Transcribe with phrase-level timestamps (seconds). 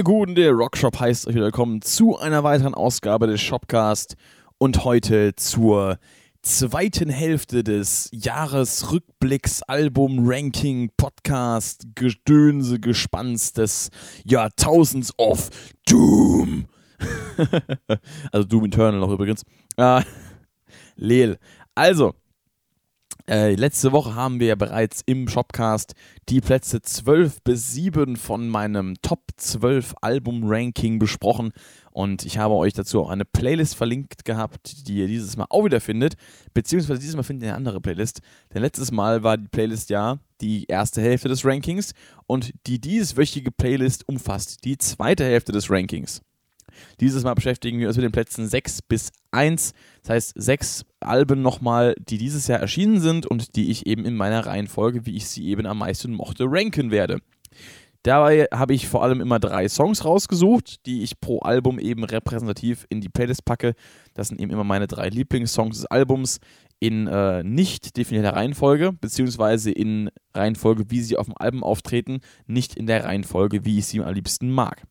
[0.00, 4.16] Ihr Guten, der Rockshop heißt euch willkommen zu einer weiteren Ausgabe des Shopcast
[4.56, 5.98] und heute zur
[6.40, 13.90] zweiten Hälfte des Jahresrückblicks, Album, Ranking, Podcast, Gedönse, Gespanns des
[14.24, 15.50] Jahrtausends of
[15.86, 16.64] Doom.
[18.32, 19.42] also Doom Eternal noch übrigens.
[19.76, 20.00] Äh,
[20.96, 21.36] Lel.
[21.74, 22.14] Also,
[23.30, 25.94] äh, letzte Woche haben wir ja bereits im Shopcast
[26.28, 31.52] die Plätze 12 bis 7 von meinem Top 12 Album-Ranking besprochen.
[31.92, 35.64] Und ich habe euch dazu auch eine Playlist verlinkt gehabt, die ihr dieses Mal auch
[35.64, 36.14] wieder findet,
[36.54, 38.20] beziehungsweise dieses Mal findet ihr eine andere Playlist,
[38.52, 41.92] denn letztes Mal war die Playlist ja die erste Hälfte des Rankings.
[42.26, 46.20] Und die dieswöchige Playlist umfasst die zweite Hälfte des Rankings.
[47.00, 49.72] Dieses Mal beschäftigen wir uns mit den Plätzen 6 bis 1.
[50.02, 54.16] Das heißt, sechs Alben nochmal, die dieses Jahr erschienen sind und die ich eben in
[54.16, 57.18] meiner Reihenfolge, wie ich sie eben am meisten mochte, ranken werde.
[58.02, 62.86] Dabei habe ich vor allem immer drei Songs rausgesucht, die ich pro Album eben repräsentativ
[62.88, 63.74] in die Playlist packe.
[64.14, 66.40] Das sind eben immer meine drei Lieblingssongs des Albums
[66.78, 72.74] in äh, nicht definierter Reihenfolge, beziehungsweise in Reihenfolge, wie sie auf dem Album auftreten, nicht
[72.74, 74.84] in der Reihenfolge, wie ich sie am liebsten mag.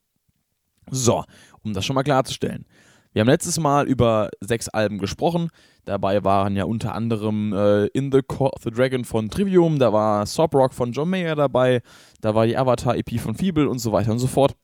[0.92, 1.24] So,
[1.64, 2.66] um das schon mal klarzustellen.
[3.12, 5.50] Wir haben letztes Mal über sechs Alben gesprochen.
[5.86, 9.92] Dabei waren ja unter anderem äh, In the Court of the Dragon von Trivium, da
[9.92, 11.82] war Sob Rock von John Mayer dabei,
[12.22, 14.56] da war die Avatar-EP von Feeble und so weiter und so fort.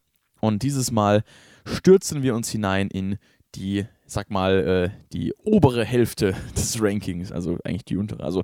[0.41, 1.23] Und dieses Mal
[1.65, 3.17] stürzen wir uns hinein in
[3.55, 8.23] die, sag mal, äh, die obere Hälfte des Rankings, also eigentlich die untere.
[8.23, 8.43] Also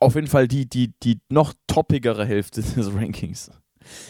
[0.00, 3.52] auf jeden Fall die, die, die noch toppigere Hälfte des Rankings.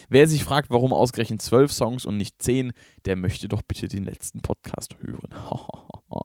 [0.09, 2.73] Wer sich fragt, warum ausgerechnet zwölf Songs und nicht zehn,
[3.05, 5.31] der möchte doch bitte den letzten Podcast hören.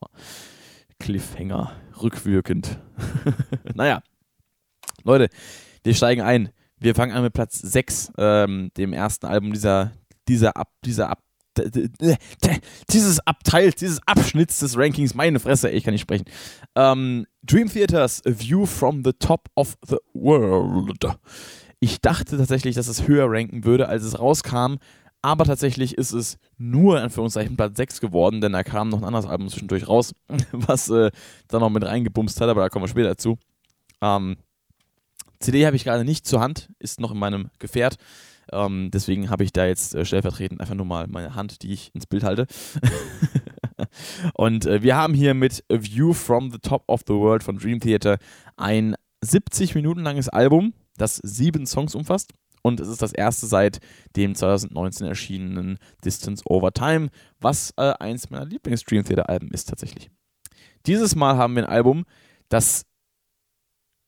[1.00, 2.80] Cliffhanger, rückwirkend.
[3.75, 4.02] naja,
[5.03, 5.30] Leute,
[5.84, 6.50] wir steigen ein.
[6.80, 9.94] Wir fangen an mit Platz 6, ähm, dem ersten Album dieser,
[10.28, 11.24] dieser, Ab, dieser Ab,
[12.91, 16.25] dieses Abteils, dieses Abschnitts des Rankings, meine Fresse, ich kann nicht sprechen.
[16.75, 21.18] Ähm, Dream Theaters A View from the Top of the World.
[21.79, 24.77] Ich dachte tatsächlich, dass es höher ranken würde, als es rauskam.
[25.21, 29.03] Aber tatsächlich ist es nur in Anführungszeichen Platz 6 geworden, denn da kam noch ein
[29.03, 30.13] anderes Album zwischendurch raus,
[30.51, 31.11] was äh,
[31.47, 33.38] da noch mit reingebumst hat, aber da kommen wir später dazu.
[34.01, 34.38] Ähm,
[35.39, 37.97] CD habe ich gerade nicht zur Hand, ist noch in meinem Gefährt.
[38.51, 41.94] Ähm, deswegen habe ich da jetzt äh, stellvertretend einfach nur mal meine Hand, die ich
[41.94, 42.47] ins Bild halte.
[44.33, 47.57] Und äh, wir haben hier mit A View from the Top of the World von
[47.57, 48.17] Dream Theater
[48.55, 52.34] ein 70 Minuten langes Album das sieben Songs umfasst.
[52.62, 53.80] Und es ist das erste seit
[54.16, 57.09] dem 2019 erschienenen Distance Over Time,
[57.40, 60.09] was äh, eins meiner Lieblings-Dream Theater-Alben ist tatsächlich.
[60.86, 62.06] Dieses Mal haben wir ein Album,
[62.50, 62.86] das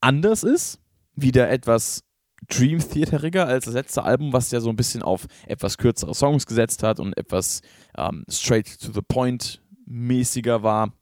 [0.00, 0.78] anders ist,
[1.14, 2.04] wieder etwas
[2.48, 6.46] Dream Theateriger als das letzte Album, was ja so ein bisschen auf etwas kürzere Songs
[6.46, 7.60] gesetzt hat und etwas
[7.96, 10.92] ähm, straight to the point mäßiger war.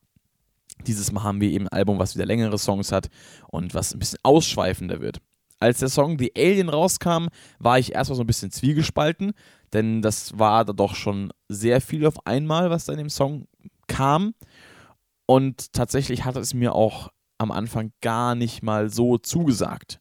[0.86, 3.08] Dieses Mal haben wir eben ein Album, was wieder längere Songs hat
[3.48, 5.20] und was ein bisschen ausschweifender wird
[5.60, 9.32] als der Song The Alien rauskam, war ich erstmal so ein bisschen zwiegespalten,
[9.72, 13.46] denn das war da doch schon sehr viel auf einmal, was da in dem Song
[13.86, 14.34] kam.
[15.26, 20.00] Und tatsächlich hat es mir auch am Anfang gar nicht mal so zugesagt.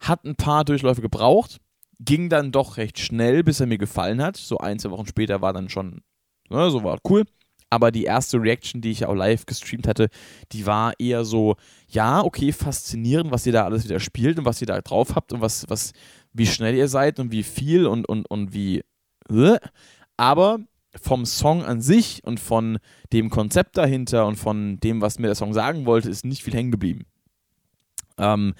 [0.00, 1.58] Hat ein paar Durchläufe gebraucht,
[1.98, 4.36] ging dann doch recht schnell, bis er mir gefallen hat.
[4.36, 6.02] So ein, zwei Wochen später war dann schon,
[6.48, 7.24] ne, so war cool
[7.70, 10.08] aber die erste Reaction, die ich auch live gestreamt hatte,
[10.52, 11.56] die war eher so,
[11.88, 15.32] ja, okay, faszinierend, was ihr da alles wieder spielt und was ihr da drauf habt
[15.32, 15.92] und was, was,
[16.32, 18.82] wie schnell ihr seid und wie viel und, und, und wie.
[19.30, 19.58] Äh.
[20.16, 20.58] Aber
[21.00, 22.78] vom Song an sich und von
[23.12, 26.54] dem Konzept dahinter und von dem, was mir der Song sagen wollte, ist nicht viel
[26.54, 27.06] hängen geblieben.
[28.18, 28.54] Ähm,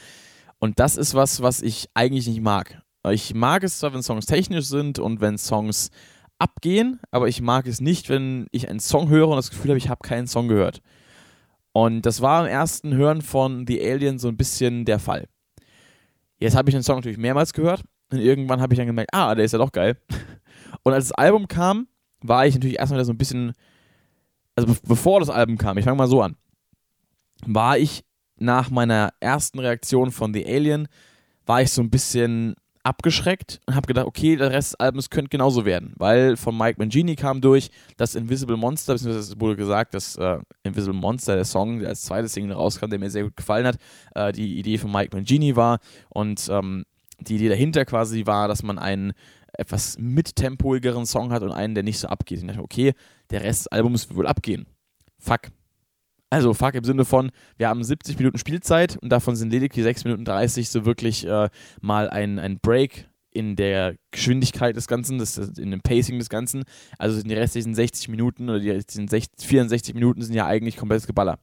[0.61, 2.83] und das ist was, was ich eigentlich nicht mag.
[3.11, 5.91] Ich mag es zwar, wenn Songs technisch sind und wenn Songs
[6.41, 9.79] abgehen, aber ich mag es nicht, wenn ich einen Song höre und das Gefühl habe,
[9.79, 10.81] ich habe keinen Song gehört.
[11.73, 15.29] Und das war im ersten Hören von The Alien so ein bisschen der Fall.
[16.39, 19.35] Jetzt habe ich den Song natürlich mehrmals gehört und irgendwann habe ich dann gemerkt, ah,
[19.35, 19.97] der ist ja doch geil.
[20.83, 21.89] Und als das Album kam,
[22.23, 23.53] war ich natürlich erstmal so ein bisschen,
[24.57, 26.37] also bevor das Album kam, ich fange mal so an,
[27.45, 28.05] war ich
[28.37, 30.89] nach meiner ersten Reaktion von The Alien,
[31.45, 35.29] war ich so ein bisschen abgeschreckt und habe gedacht, okay, der Rest des Albums könnte
[35.29, 39.95] genauso werden, weil von Mike Mangini kam durch das Invisible Monster, beziehungsweise es wurde gesagt,
[39.95, 43.37] dass äh, Invisible Monster, der Song, der als zweites Single rauskam, der mir sehr gut
[43.37, 43.77] gefallen hat,
[44.15, 45.79] äh, die Idee von Mike Mangini war
[46.09, 46.85] und ähm,
[47.21, 49.13] die Idee dahinter quasi war, dass man einen
[49.53, 52.39] etwas mittempoigeren Song hat und einen, der nicht so abgeht.
[52.39, 52.95] Ich dachte, okay,
[53.31, 54.67] der Rest des Albums wird wohl abgehen.
[55.19, 55.51] Fuck,
[56.31, 60.05] also fuck im Sinne von, wir haben 70 Minuten Spielzeit und davon sind lediglich 6
[60.05, 61.51] Minuten 30 so wirklich äh,
[61.81, 66.65] mal ein, ein Break in der Geschwindigkeit des Ganzen, das, in dem Pacing des Ganzen.
[66.99, 71.07] Also die restlichen 60 Minuten oder die restlichen 60, 64 Minuten sind ja eigentlich komplettes
[71.07, 71.39] Geballer.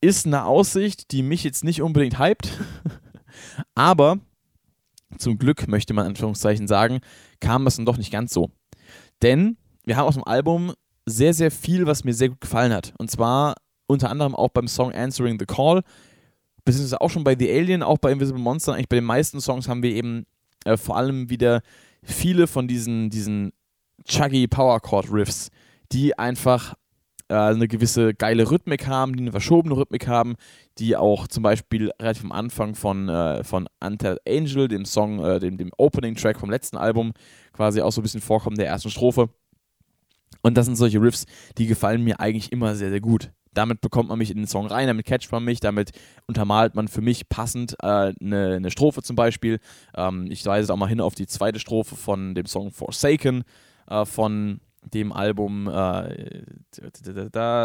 [0.00, 2.58] Ist eine Aussicht, die mich jetzt nicht unbedingt hypt,
[3.74, 4.18] aber
[5.18, 7.00] zum Glück möchte man Anführungszeichen sagen,
[7.40, 8.50] kam es dann doch nicht ganz so.
[9.22, 10.72] Denn wir haben aus dem Album
[11.06, 12.94] sehr, sehr viel, was mir sehr gut gefallen hat.
[12.98, 13.54] Und zwar
[13.86, 15.82] unter anderem auch beim Song Answering the Call,
[16.64, 18.74] beziehungsweise auch schon bei The Alien, auch bei Invisible Monster.
[18.74, 20.26] Eigentlich bei den meisten Songs haben wir eben
[20.64, 21.60] äh, vor allem wieder
[22.02, 23.52] viele von diesen, diesen
[24.06, 25.50] chuggy Power Chord Riffs,
[25.92, 26.74] die einfach
[27.28, 30.36] äh, eine gewisse geile Rhythmik haben, die eine verschobene Rhythmik haben,
[30.78, 35.38] die auch zum Beispiel relativ am Anfang von, äh, von Until Angel, dem Song, äh,
[35.40, 37.12] dem, dem Opening-Track vom letzten Album,
[37.52, 39.28] quasi auch so ein bisschen vorkommen, der ersten Strophe.
[40.42, 41.24] Und das sind solche Riffs,
[41.58, 43.30] die gefallen mir eigentlich immer sehr, sehr gut.
[43.52, 45.92] Damit bekommt man mich in den Song rein, damit catcht man mich, damit
[46.26, 49.60] untermalt man für mich passend äh, eine, eine Strophe zum Beispiel.
[49.96, 53.44] Ähm, ich weise auch mal hin auf die zweite Strophe von dem Song Forsaken
[53.88, 54.60] äh, von
[54.92, 56.42] dem Album äh,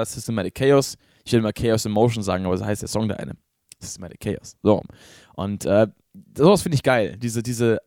[0.05, 0.95] Systematic Chaos.
[1.25, 3.33] Ich will mal Chaos in Motion sagen, aber so heißt der Song der eine.
[3.79, 4.57] Systematic Chaos.
[4.61, 4.81] So.
[5.35, 5.87] Und äh,
[6.37, 7.17] sowas finde ich geil.
[7.17, 7.79] Diese, diese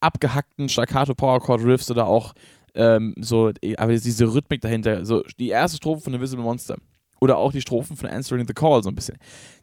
[0.00, 2.32] abgehackten Staccato Power Chord Riffs oder auch
[2.74, 5.04] ähm, so, aber diese Rhythmik dahinter.
[5.04, 6.76] So die erste Strophe von Invisible Monster.
[7.20, 9.18] Oder auch die Strophen von Answering the Call so ein bisschen.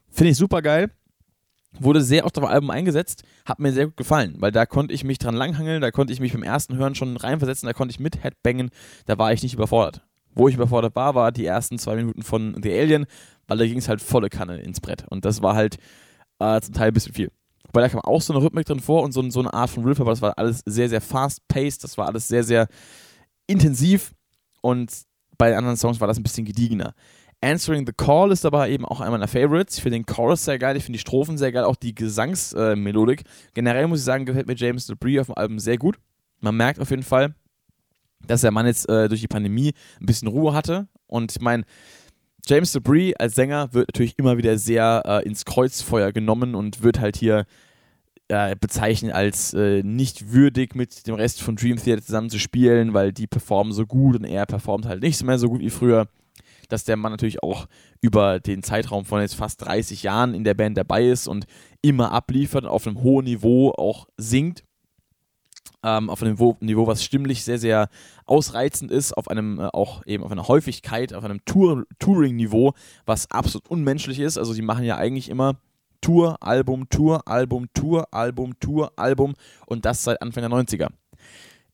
[0.09, 0.91] Finde ich super geil.
[1.79, 5.03] Wurde sehr oft auf Album eingesetzt, hat mir sehr gut gefallen, weil da konnte ich
[5.03, 7.99] mich dran langhangeln, da konnte ich mich beim ersten Hören schon reinversetzen, da konnte ich
[7.99, 8.69] mit Headbangen,
[9.05, 10.01] da war ich nicht überfordert.
[10.33, 13.05] Wo ich überfordert war, war die ersten zwei Minuten von The Alien,
[13.47, 15.05] weil da ging es halt volle Kanne ins Brett.
[15.09, 15.77] Und das war halt
[16.39, 17.31] äh, zum Teil ein bisschen viel.
[17.73, 19.83] Weil da kam auch so eine Rhythmik drin vor und so, so eine Art von
[19.83, 22.67] Riff, aber das war alles sehr, sehr fast-paced, das war alles sehr, sehr
[23.47, 24.13] intensiv
[24.61, 24.91] und
[25.37, 26.93] bei den anderen Songs war das ein bisschen gediegener.
[27.41, 29.77] Answering the Call ist aber eben auch einer meiner Favorites.
[29.77, 33.23] Ich finde den Chorus sehr geil, ich finde die Strophen sehr geil, auch die Gesangsmelodik.
[33.53, 35.99] Generell muss ich sagen, gefällt mir James Dupree auf dem Album sehr gut.
[36.39, 37.35] Man merkt auf jeden Fall,
[38.25, 40.87] dass der Mann jetzt äh, durch die Pandemie ein bisschen Ruhe hatte.
[41.05, 41.63] Und ich meine,
[42.47, 46.99] James Dupree als Sänger wird natürlich immer wieder sehr äh, ins Kreuzfeuer genommen und wird
[46.99, 47.45] halt hier
[48.29, 52.93] äh, bezeichnet als äh, nicht würdig mit dem Rest von Dream Theater zusammen zu spielen,
[52.93, 56.07] weil die performen so gut und er performt halt nicht mehr so gut wie früher
[56.67, 57.67] dass der Mann natürlich auch
[58.01, 61.45] über den Zeitraum von jetzt fast 30 Jahren in der Band dabei ist und
[61.81, 64.63] immer abliefert auf einem hohen Niveau auch singt.
[65.87, 67.87] Ähm, auf einem Niveau, was stimmlich sehr, sehr
[68.25, 72.73] ausreizend ist, auf einem äh, auch eben auf einer Häufigkeit, auf einem Tour Touring-Niveau,
[73.05, 74.37] was absolut unmenschlich ist.
[74.37, 75.61] Also die machen ja eigentlich immer
[76.01, 79.35] Tour, Album, Tour, Album, Tour, Album, Tour, Album
[79.65, 80.89] und das seit Anfang der 90er.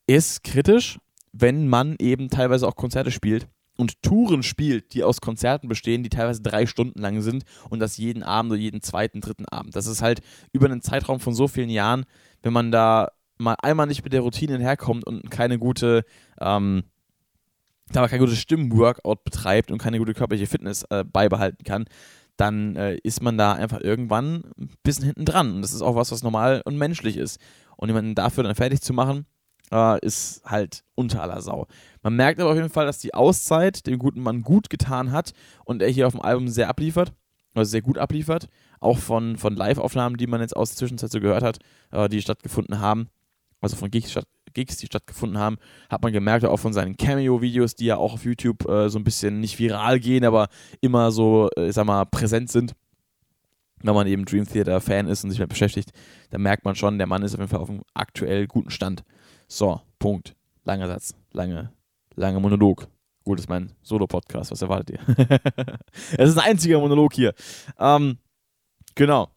[0.05, 0.99] Ist kritisch,
[1.31, 6.09] wenn man eben teilweise auch Konzerte spielt, und Touren spielt, die aus Konzerten bestehen, die
[6.09, 9.75] teilweise drei Stunden lang sind und das jeden Abend oder jeden zweiten, dritten Abend.
[9.75, 10.21] Das ist halt
[10.51, 12.05] über einen Zeitraum von so vielen Jahren,
[12.43, 16.05] wenn man da mal einmal nicht mit der Routine herkommt und keine gute,
[16.39, 16.83] ähm,
[17.91, 21.85] da kein gutes Stimmenworkout betreibt und keine gute körperliche Fitness äh, beibehalten kann,
[22.37, 25.55] dann äh, ist man da einfach irgendwann ein bisschen hinten dran.
[25.55, 27.39] Und das ist auch was, was normal und menschlich ist.
[27.77, 29.25] Und jemanden dafür dann fertig zu machen,
[29.71, 31.67] äh, ist halt unter aller Sau.
[32.01, 35.33] Man merkt aber auf jeden Fall, dass die Auszeit dem guten Mann gut getan hat
[35.65, 37.13] und er hier auf dem Album sehr abliefert,
[37.53, 38.47] also sehr gut abliefert.
[38.79, 41.59] Auch von, von Live-Aufnahmen, die man jetzt aus der Zwischenzeit so gehört hat,
[41.91, 43.09] äh, die stattgefunden haben,
[43.63, 44.17] also von Gigs,
[44.53, 45.57] Gigs, die stattgefunden haben,
[45.89, 49.03] hat man gemerkt, auch von seinen Cameo-Videos, die ja auch auf YouTube äh, so ein
[49.03, 50.47] bisschen nicht viral gehen, aber
[50.81, 52.73] immer so, äh, ich sag mal, präsent sind.
[53.81, 55.91] Wenn man eben Dream Theater Fan ist und sich damit beschäftigt,
[56.29, 59.03] dann merkt man schon, der Mann ist auf jeden Fall auf einem aktuell guten Stand.
[59.47, 60.35] So, Punkt.
[60.63, 61.73] Langer Satz, lange,
[62.15, 62.87] lange Monolog.
[63.25, 64.51] Gut, das ist mein Solo-Podcast.
[64.51, 64.99] Was erwartet ihr?
[66.17, 67.33] es ist ein einziger Monolog hier.
[67.77, 68.17] Ähm,
[68.95, 69.29] genau.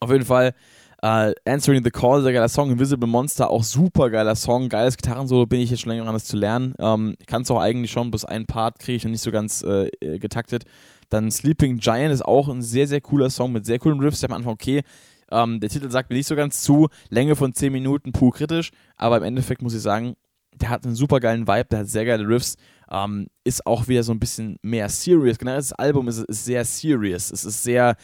[0.00, 0.54] Auf jeden Fall.
[1.02, 2.70] Uh, Answering the Call, sehr geiler Song.
[2.70, 4.68] Invisible Monster, auch super geiler Song.
[4.68, 6.74] Geiles Gitarrensolo, bin ich jetzt schon länger dran, das zu lernen.
[6.78, 9.62] Ähm, kann es auch eigentlich schon, bis einen Part kriege ich noch nicht so ganz
[9.62, 9.88] äh,
[10.18, 10.64] getaktet.
[11.08, 14.20] Dann Sleeping Giant ist auch ein sehr, sehr cooler Song mit sehr coolen Riffs.
[14.20, 14.82] Der am Anfang, okay,
[15.30, 16.88] ähm, der Titel sagt mir nicht so ganz zu.
[17.08, 18.70] Länge von 10 Minuten, pur kritisch.
[18.96, 20.16] Aber im Endeffekt muss ich sagen,
[20.54, 22.56] der hat einen super geilen Vibe, der hat sehr geile Riffs.
[22.90, 25.38] Ähm, ist auch wieder so ein bisschen mehr serious.
[25.38, 27.30] Genau, das Album ist, ist sehr serious.
[27.30, 27.96] Es ist sehr,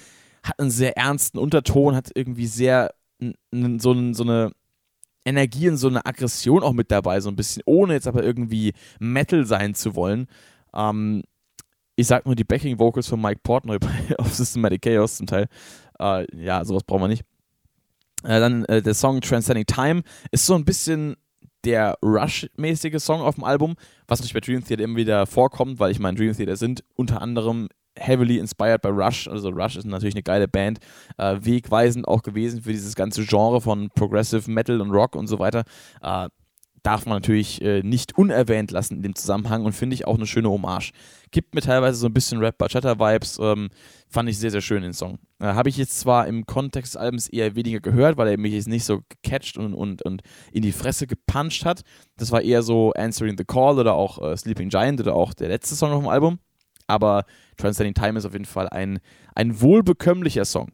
[0.48, 2.94] hat einen sehr ernsten Unterton, hat irgendwie sehr
[3.78, 4.52] so, so eine
[5.24, 8.72] Energie und so eine Aggression auch mit dabei, so ein bisschen, ohne jetzt aber irgendwie
[9.00, 10.28] Metal sein zu wollen.
[10.74, 11.22] Ähm,
[11.96, 13.78] ich sag nur die Backing Vocals von Mike Portnoy
[14.18, 15.48] auf Systematic Chaos zum Teil.
[15.98, 17.24] Äh, ja, sowas brauchen wir nicht.
[18.22, 21.16] Äh, dann äh, der Song Transcending Time ist so ein bisschen
[21.64, 23.74] der Rush-mäßige Song auf dem Album,
[24.06, 27.20] was natürlich bei Dream Theater immer wieder vorkommt, weil ich meine, Dream Theater sind unter
[27.20, 29.28] anderem heavily inspired by Rush.
[29.28, 30.78] Also Rush ist natürlich eine geile Band,
[31.18, 35.38] äh, wegweisend auch gewesen für dieses ganze Genre von Progressive Metal und Rock und so
[35.38, 35.64] weiter.
[36.02, 36.28] Äh,
[36.86, 40.26] darf man natürlich äh, nicht unerwähnt lassen in dem Zusammenhang und finde ich auch eine
[40.26, 40.92] schöne Hommage.
[41.32, 43.70] Gibt mir teilweise so ein bisschen Rap-Bachata-Vibes, ähm,
[44.08, 45.18] fand ich sehr, sehr schön den Song.
[45.40, 48.52] Äh, Habe ich jetzt zwar im Kontext des Albums eher weniger gehört, weil er mich
[48.52, 50.22] jetzt nicht so gecatcht und, und, und
[50.52, 51.80] in die Fresse gepuncht hat.
[52.18, 55.48] Das war eher so Answering the Call oder auch äh, Sleeping Giant oder auch der
[55.48, 56.38] letzte Song auf dem Album.
[56.86, 57.24] Aber
[57.56, 59.00] Transcending Time ist auf jeden Fall ein,
[59.34, 60.70] ein wohlbekömmlicher Song.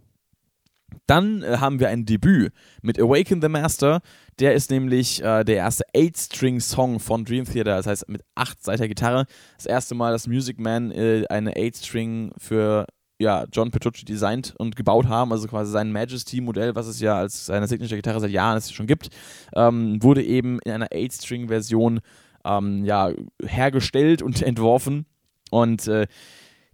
[1.06, 2.52] Dann äh, haben wir ein Debüt
[2.82, 4.00] mit Awaken the Master.
[4.38, 8.88] Der ist nämlich äh, der erste 8-String-Song von Dream Theater, das heißt mit 8 Seiter
[8.88, 9.26] Gitarre.
[9.56, 12.86] Das erste Mal, dass Music Man äh, eine 8-String für
[13.18, 17.46] ja, John Petrucci designt und gebaut haben, also quasi sein Majesty-Modell, was es ja als
[17.46, 19.10] seine Signature-Gitarre seit Jahren schon gibt,
[19.54, 22.00] ähm, wurde eben in einer 8-String-Version
[22.44, 23.10] ähm, ja,
[23.44, 25.06] hergestellt und entworfen.
[25.52, 26.06] Und äh,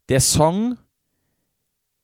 [0.09, 0.79] der Song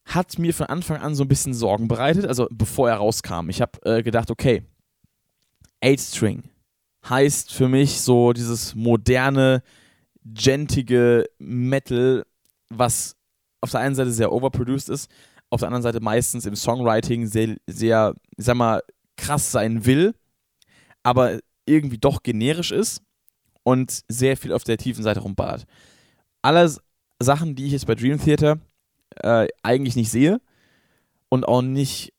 [0.05, 3.49] hat mir von Anfang an so ein bisschen Sorgen bereitet, also bevor er rauskam.
[3.49, 4.65] Ich habe äh, gedacht, okay,
[5.85, 6.43] 8-String
[7.09, 9.63] heißt für mich so dieses moderne,
[10.25, 12.27] gentige Metal,
[12.71, 13.15] was
[13.61, 15.09] auf der einen Seite sehr overproduced ist,
[15.51, 18.83] auf der anderen Seite meistens im Songwriting sehr, sehr, ich sag mal,
[19.17, 20.15] krass sein will,
[21.05, 23.01] aber irgendwie doch generisch ist
[23.63, 25.67] und sehr viel auf der tiefen Seite rumballert.
[26.45, 26.71] Alle
[27.19, 28.59] Sachen, die ich jetzt bei Dream Theater
[29.23, 30.43] äh, eigentlich nicht sehe
[31.31, 32.13] und auch nicht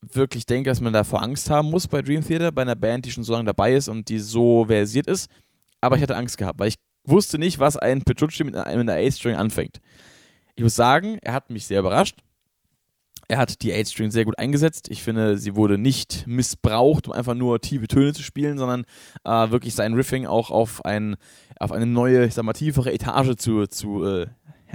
[0.00, 3.12] wirklich denke, dass man davor Angst haben muss bei Dream Theater, bei einer Band, die
[3.12, 5.30] schon so lange dabei ist und die so versiert ist.
[5.80, 6.74] Aber ich hatte Angst gehabt, weil ich
[7.04, 9.80] wusste nicht, was ein Petrucci mit einer A-String anfängt.
[10.56, 12.18] Ich muss sagen, er hat mich sehr überrascht.
[13.32, 14.90] Er hat die A-String sehr gut eingesetzt.
[14.90, 18.84] Ich finde, sie wurde nicht missbraucht, um einfach nur tiefe Töne zu spielen, sondern
[19.24, 21.16] äh, wirklich sein Riffing auch auf, ein,
[21.58, 24.26] auf eine neue, ich sag mal, tiefere Etage zu, zu äh,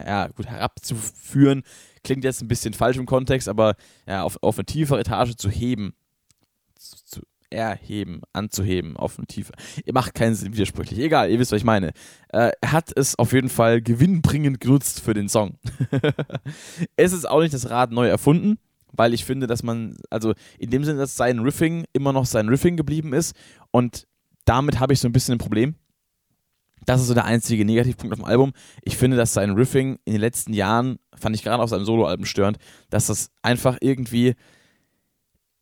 [0.03, 1.61] ja, gut, herabzuführen.
[2.03, 3.75] Klingt jetzt ein bisschen falsch im Kontext, aber
[4.07, 5.93] ja, auf, auf eine tiefere Etage zu heben,
[6.79, 9.53] zu, zu erheben, anzuheben auf eine tiefe.
[9.91, 10.99] Macht keinen Sinn widersprüchlich.
[10.99, 11.89] Egal, ihr wisst, was ich meine.
[12.29, 15.57] Äh, er hat es auf jeden Fall gewinnbringend genutzt für den Song.
[16.95, 18.57] es ist auch nicht das Rad neu erfunden,
[18.91, 22.49] weil ich finde, dass man, also in dem Sinne, dass sein Riffing immer noch sein
[22.49, 23.35] Riffing geblieben ist
[23.71, 24.07] und
[24.45, 25.75] damit habe ich so ein bisschen ein Problem.
[26.85, 28.53] Das ist so der einzige Negativpunkt auf dem Album.
[28.81, 32.25] Ich finde, dass sein Riffing in den letzten Jahren, fand ich gerade auf seinem Soloalbum
[32.25, 32.57] störend,
[32.89, 34.35] dass das einfach irgendwie.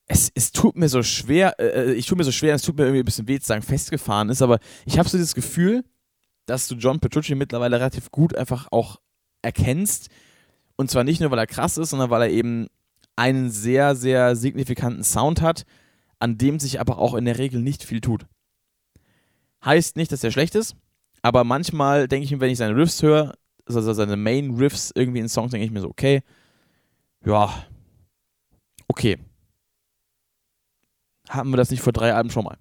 [0.07, 2.77] Es, es tut mir so schwer, äh, äh ich tue mir so schwer, es tut
[2.77, 5.83] mir irgendwie ein bisschen weh zu sagen, festgefahren ist, aber ich habe so dieses Gefühl,
[6.45, 8.99] dass du John Petrucci mittlerweile relativ gut einfach auch
[9.41, 10.09] erkennst.
[10.75, 12.67] Und zwar nicht nur, weil er krass ist, sondern weil er eben
[13.15, 15.65] einen sehr, sehr signifikanten Sound hat,
[16.19, 18.25] an dem sich aber auch in der Regel nicht viel tut.
[19.63, 20.75] Heißt nicht, dass er schlecht ist,
[21.21, 23.33] aber manchmal denke ich mir, wenn ich seine Riffs höre,
[23.65, 26.21] also seine Main Riffs irgendwie in Songs, denke ich mir so, okay,
[27.25, 27.65] ja,
[28.87, 29.17] okay.
[31.29, 32.57] Haben wir das nicht vor drei Alben schon mal?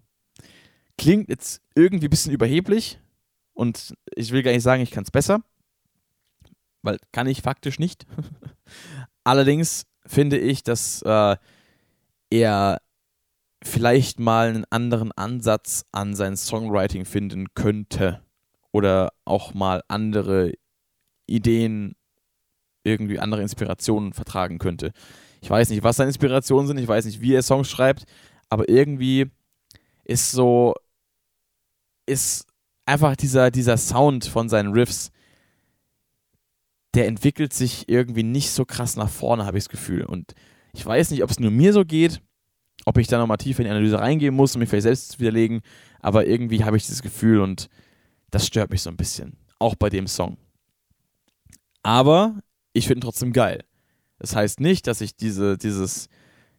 [0.97, 3.01] Klingt jetzt irgendwie ein bisschen überheblich
[3.53, 5.43] und ich will gar nicht sagen, ich kann es besser,
[6.83, 8.07] weil kann ich faktisch nicht.
[9.25, 11.37] Allerdings finde ich, dass äh,
[12.31, 12.81] er
[13.63, 18.23] vielleicht mal einen anderen Ansatz an sein Songwriting finden könnte
[18.73, 20.53] oder auch mal andere
[21.27, 21.97] Ideen,
[22.83, 24.93] irgendwie andere Inspirationen vertragen könnte.
[25.41, 28.05] Ich weiß nicht, was seine Inspirationen sind, ich weiß nicht, wie er Songs schreibt,
[28.55, 29.27] aber irgendwie
[30.05, 30.75] ist so,
[32.07, 32.47] ist
[32.87, 35.11] einfach dieser, dieser Sound von seinen Riffs,
[36.95, 40.05] der entwickelt sich irgendwie nicht so krass nach vorne, habe ich das Gefühl.
[40.05, 40.37] Und
[40.73, 42.23] ich weiß nicht, ob es nur mir so geht,
[42.85, 45.19] ob ich da nochmal tiefer in die Analyse reingehen muss, um mich vielleicht selbst zu
[45.19, 45.61] widerlegen,
[45.99, 47.69] aber irgendwie habe ich dieses Gefühl und
[48.31, 49.37] das stört mich so ein bisschen.
[49.59, 50.37] Auch bei dem Song.
[51.83, 52.39] Aber
[52.73, 53.65] ich finde ihn trotzdem geil.
[54.21, 56.09] Das heißt nicht, dass ich diese, dieses,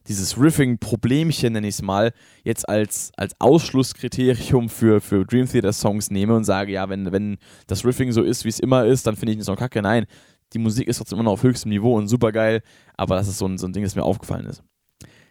[0.07, 6.35] dieses Riffing-Problemchen, nenne ich es mal, jetzt als, als Ausschlusskriterium für, für Dream Theater-Songs nehme
[6.35, 9.31] und sage, ja, wenn, wenn das Riffing so ist, wie es immer ist, dann finde
[9.31, 9.81] ich den Song kacke.
[9.81, 10.05] Nein,
[10.53, 12.61] die Musik ist trotzdem immer noch auf höchstem Niveau und super geil,
[12.95, 14.63] aber das ist so ein, so ein Ding, das mir aufgefallen ist.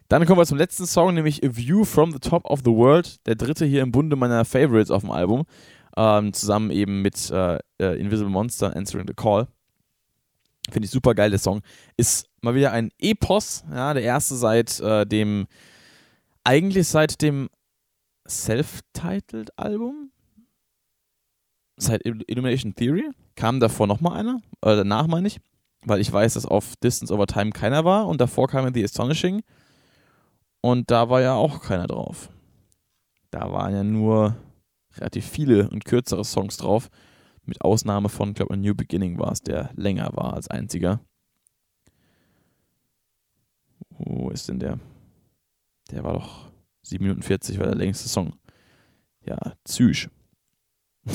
[0.08, 3.26] Dann kommen wir zum letzten Song, nämlich A View from the Top of the World,
[3.26, 5.44] der dritte hier im Bunde meiner Favorites auf dem Album
[5.96, 9.46] ähm, zusammen eben mit äh, äh, Invisible Monster Answering the Call.
[10.70, 11.62] Finde ich super geil, der Song.
[11.96, 15.46] Ist mal wieder ein Epos, ja, der erste seit äh, dem,
[16.42, 17.48] eigentlich seit dem
[18.26, 20.10] Self-Titled Album.
[21.76, 23.10] Seit Illumination Theory.
[23.34, 25.40] Kam davor nochmal einer, äh, danach meine ich,
[25.82, 29.42] weil ich weiß, dass auf Distance Over Time keiner war und davor kam The Astonishing
[30.60, 32.30] und da war ja auch keiner drauf.
[33.30, 34.36] Da waren ja nur
[34.96, 36.88] relativ viele und kürzere Songs drauf.
[37.46, 41.00] Mit Ausnahme von, glaube New Beginning war es, der länger war als einziger.
[43.90, 44.78] Wo ist denn der?
[45.90, 46.50] Der war doch
[46.82, 48.34] 7 Minuten 40, war der längste Song.
[49.26, 50.08] Ja, Züsch.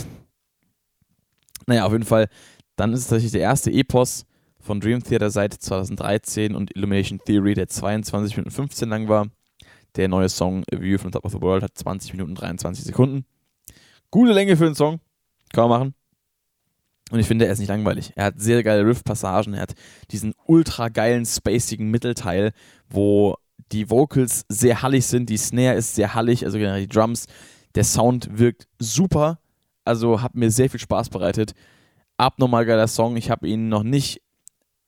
[1.67, 2.27] naja, auf jeden Fall,
[2.75, 4.25] dann ist es tatsächlich der erste Epos
[4.59, 9.27] von Dream Theater seit 2013 und Illumination Theory, der 22 Minuten 15 lang war.
[9.95, 12.85] Der neue Song A View from the Top of the World hat 20 Minuten 23
[12.85, 13.25] Sekunden.
[14.11, 14.99] Gute Länge für einen Song.
[15.51, 15.98] Kann man machen.
[17.11, 18.13] Und ich finde, er ist nicht langweilig.
[18.15, 19.53] Er hat sehr geile Riff-Passagen.
[19.53, 19.73] Er hat
[20.11, 22.51] diesen ultra geilen, spacigen Mittelteil,
[22.89, 23.35] wo
[23.71, 25.29] die Vocals sehr hallig sind.
[25.29, 27.25] Die Snare ist sehr hallig, also generell die Drums.
[27.75, 29.39] Der Sound wirkt super.
[29.85, 31.53] Also hat mir sehr viel Spaß bereitet.
[32.17, 33.17] Abnormal geiler Song.
[33.17, 34.21] Ich habe ihn noch nicht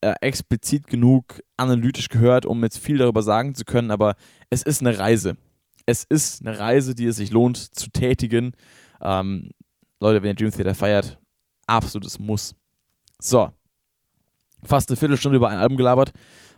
[0.02, 4.16] äh, explizit genug analytisch gehört, um jetzt viel darüber sagen zu können, aber
[4.50, 5.36] es ist eine Reise.
[5.86, 8.52] Es ist eine Reise, die es sich lohnt zu tätigen.
[9.00, 9.50] Ähm,
[10.00, 11.18] Leute, wenn ihr Dream Theater feiert,
[11.66, 12.54] absolutes Muss.
[13.20, 13.50] So.
[14.64, 16.12] Fast eine Viertelstunde über ein Album gelabert.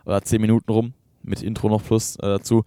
[0.05, 0.93] Oder zehn Minuten rum.
[1.23, 2.63] Mit Intro noch plus äh, dazu.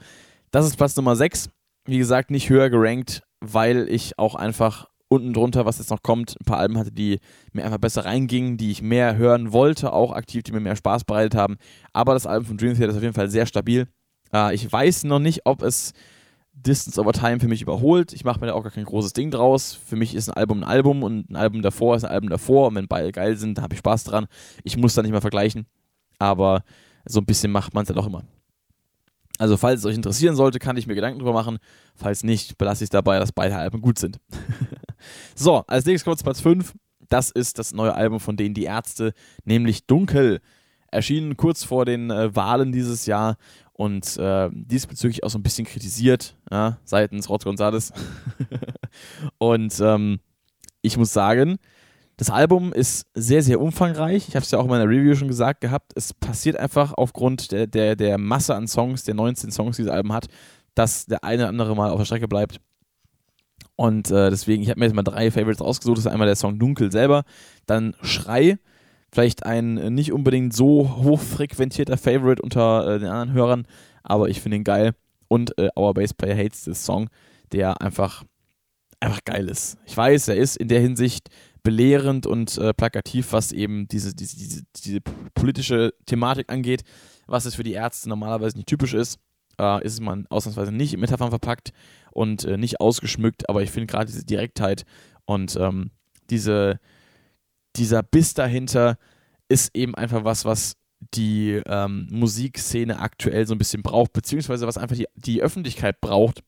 [0.50, 1.50] Das ist Platz Nummer 6.
[1.85, 6.37] Wie gesagt, nicht höher gerankt, weil ich auch einfach unten drunter, was jetzt noch kommt,
[6.40, 7.18] ein paar Alben hatte, die
[7.52, 11.04] mir einfach besser reingingen, die ich mehr hören wollte, auch aktiv, die mir mehr Spaß
[11.04, 11.57] bereitet haben.
[11.92, 13.88] Aber das Album von Dream Theater ist auf jeden Fall sehr stabil.
[14.33, 15.92] Äh, ich weiß noch nicht, ob es
[16.62, 18.12] Distance Over Time für mich überholt.
[18.12, 19.74] Ich mache mir da auch gar kein großes Ding draus.
[19.74, 22.68] Für mich ist ein Album ein Album und ein Album davor ist ein Album davor.
[22.68, 24.26] Und wenn beide geil sind, dann habe ich Spaß dran.
[24.64, 25.66] Ich muss da nicht mehr vergleichen.
[26.18, 26.62] Aber
[27.04, 28.24] so ein bisschen macht man es halt auch immer.
[29.38, 31.58] Also, falls es euch interessieren sollte, kann ich mir Gedanken drüber machen.
[31.94, 34.18] Falls nicht, belasse ich es dabei, dass beide Alben gut sind.
[35.36, 36.74] so, als nächstes kommt Platz 5.
[37.08, 40.40] Das ist das neue Album von denen die Ärzte, nämlich Dunkel.
[40.90, 43.36] Erschienen kurz vor den äh, Wahlen dieses Jahr
[43.78, 47.92] und äh, diesbezüglich auch so ein bisschen kritisiert, ja, seitens Rod Gonzales.
[49.38, 50.18] und ähm,
[50.82, 51.58] ich muss sagen,
[52.16, 54.26] das Album ist sehr, sehr umfangreich.
[54.26, 55.93] Ich habe es ja auch in meiner Review schon gesagt gehabt.
[55.95, 59.93] Es passiert einfach aufgrund der, der, der Masse an Songs, der 19 Songs, die das
[59.93, 60.26] Album hat,
[60.75, 62.60] dass der eine oder andere mal auf der Strecke bleibt.
[63.76, 65.99] Und äh, deswegen, ich habe mir jetzt mal drei Favorites ausgesucht.
[65.99, 67.23] Das ist einmal der Song Dunkel selber,
[67.67, 68.58] dann Schrei,
[69.10, 73.66] Vielleicht ein äh, nicht unbedingt so hochfrequentierter Favorite unter äh, den anderen Hörern,
[74.02, 74.94] aber ich finde ihn geil.
[75.28, 77.08] Und äh, Our Bass Player Hates This Song,
[77.52, 78.25] der einfach,
[79.00, 79.78] einfach geil ist.
[79.86, 81.28] Ich weiß, er ist in der Hinsicht
[81.62, 85.00] belehrend und äh, plakativ, was eben diese, diese, diese, diese,
[85.34, 86.82] politische Thematik angeht,
[87.26, 89.18] was es für die Ärzte normalerweise nicht typisch ist.
[89.60, 91.73] Äh, ist man ausnahmsweise nicht in Metaphern verpackt
[92.12, 94.84] und äh, nicht ausgeschmückt, aber ich finde gerade diese Direktheit
[95.26, 95.90] und ähm,
[96.30, 96.78] diese,
[97.78, 98.99] dieser Biss dahinter
[99.49, 100.75] ist eben einfach was, was
[101.14, 106.43] die ähm, Musikszene aktuell so ein bisschen braucht, beziehungsweise was einfach die, die Öffentlichkeit braucht,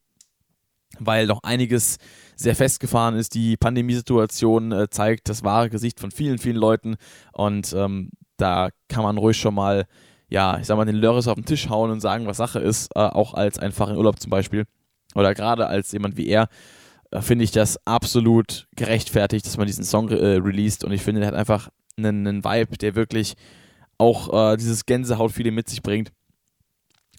[0.98, 1.98] weil noch einiges
[2.36, 3.34] sehr festgefahren ist.
[3.34, 6.96] Die Pandemiesituation äh, zeigt das wahre Gesicht von vielen, vielen Leuten
[7.32, 9.86] und ähm, da kann man ruhig schon mal,
[10.28, 12.90] ja, ich sag mal, den Lörres auf den Tisch hauen und sagen, was Sache ist,
[12.96, 14.66] äh, auch als einfach in Urlaub zum Beispiel
[15.14, 16.48] oder gerade als jemand wie er
[17.18, 21.28] finde ich das absolut gerechtfertigt, dass man diesen Song äh, released und ich finde, der
[21.28, 23.34] hat einfach einen, einen Vibe, der wirklich
[23.98, 26.12] auch äh, dieses Gänsehaut-Feeling mit sich bringt.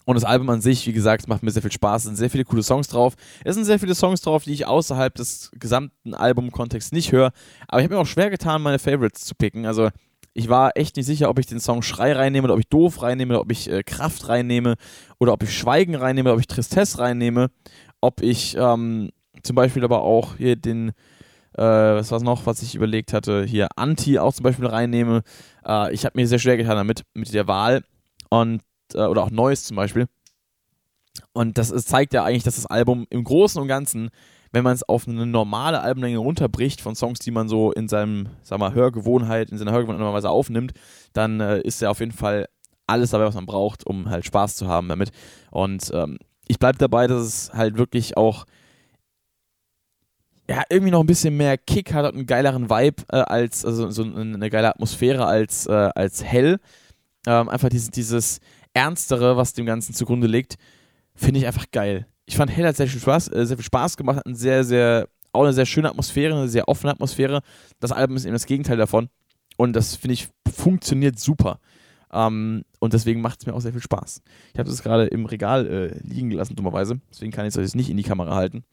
[0.04, 2.02] Und das Album an sich, wie gesagt, macht mir sehr viel Spaß.
[2.02, 3.14] Es sind sehr viele coole Songs drauf.
[3.44, 7.30] Es sind sehr viele Songs drauf, die ich außerhalb des gesamten Albumkontexts nicht höre.
[7.68, 9.64] Aber ich habe mir auch schwer getan, meine Favorites zu picken.
[9.64, 9.90] Also
[10.34, 13.02] ich war echt nicht sicher, ob ich den Song Schrei reinnehme oder ob ich Doof
[13.02, 14.74] reinnehme oder ob ich äh, Kraft reinnehme
[15.20, 17.50] oder ob ich Schweigen reinnehme oder ob ich Tristesse reinnehme.
[18.00, 19.10] Ob ich ähm,
[19.42, 20.90] zum Beispiel aber auch hier den,
[21.54, 25.22] äh, was war noch, was ich überlegt hatte, hier Anti auch zum Beispiel reinnehme.
[25.66, 27.82] Äh, ich habe mir sehr schwer getan damit, mit der Wahl
[28.30, 28.62] und,
[28.94, 30.06] äh, oder auch Neues zum Beispiel.
[31.32, 34.10] Und das ist, zeigt ja eigentlich, dass das Album im Großen und Ganzen,
[34.50, 38.28] wenn man es auf eine normale Albumlänge runterbricht von Songs, die man so in seinem,
[38.42, 40.72] sag mal, Hörgewohnheit, in seiner Hörgewohnheit normalerweise aufnimmt,
[41.12, 42.46] dann äh, ist ja auf jeden Fall
[42.86, 45.10] alles dabei, was man braucht, um halt Spaß zu haben damit.
[45.50, 46.18] Und ähm,
[46.48, 48.44] ich bleibe dabei, dass es halt wirklich auch
[50.52, 53.90] ja, irgendwie noch ein bisschen mehr Kick hat und einen geileren Vibe äh, als, also
[53.90, 56.58] so eine geile Atmosphäre als, äh, als Hell.
[57.26, 58.40] Ähm, einfach dieses, dieses
[58.74, 60.56] Ernstere, was dem Ganzen zugrunde liegt,
[61.14, 62.06] finde ich einfach geil.
[62.26, 64.62] Ich fand Hell hat sehr viel Spaß, äh, sehr viel Spaß gemacht, hat eine sehr,
[64.62, 67.40] sehr, auch eine sehr schöne Atmosphäre, eine sehr offene Atmosphäre.
[67.80, 69.08] Das Album ist eben das Gegenteil davon.
[69.56, 71.60] Und das finde ich funktioniert super.
[72.12, 74.20] Ähm, und deswegen macht es mir auch sehr viel Spaß.
[74.52, 77.00] Ich habe das gerade im Regal äh, liegen gelassen, dummerweise.
[77.10, 78.64] Deswegen kann ich es euch nicht in die Kamera halten.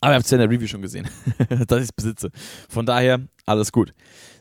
[0.00, 1.08] Aber ihr habt es ja in der Review schon gesehen,
[1.66, 2.30] dass ich es besitze.
[2.68, 3.92] Von daher, alles gut.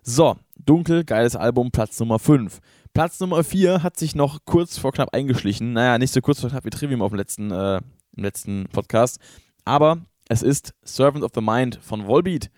[0.03, 2.59] So, Dunkel, geiles Album, Platz Nummer 5.
[2.93, 5.73] Platz Nummer 4 hat sich noch kurz vor knapp eingeschlichen.
[5.73, 7.77] Naja, nicht so kurz vor knapp wie Trivium auf dem letzten, äh,
[8.15, 9.19] im letzten Podcast.
[9.65, 12.49] Aber es ist Servant of the Mind von Volbeat.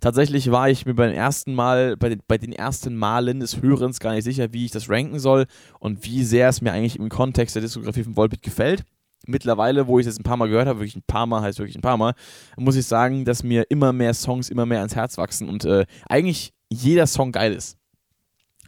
[0.00, 3.98] Tatsächlich war ich mir beim ersten Mal, bei den, bei den ersten Malen des Hörens
[3.98, 5.46] gar nicht sicher, wie ich das ranken soll
[5.80, 8.84] und wie sehr es mir eigentlich im Kontext der Diskografie von Volbeat gefällt.
[9.26, 11.76] Mittlerweile, wo ich es ein paar Mal gehört habe, wirklich ein paar Mal, heißt wirklich
[11.76, 12.14] ein paar Mal,
[12.56, 15.86] muss ich sagen, dass mir immer mehr Songs immer mehr ans Herz wachsen und äh,
[16.08, 17.76] eigentlich jeder Song geil ist.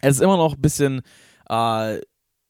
[0.00, 1.02] Es ist immer noch ein bisschen,
[1.48, 1.98] äh,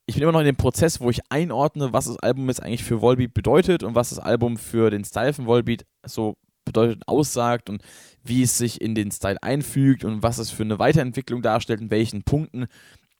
[0.07, 2.85] ich bin immer noch in dem Prozess, wo ich einordne, was das Album jetzt eigentlich
[2.85, 7.09] für Volbeat bedeutet und was das Album für den Style von Volbeat so bedeutet und
[7.09, 7.83] aussagt und
[8.23, 11.91] wie es sich in den Style einfügt und was es für eine Weiterentwicklung darstellt, in
[11.91, 12.67] welchen Punkten.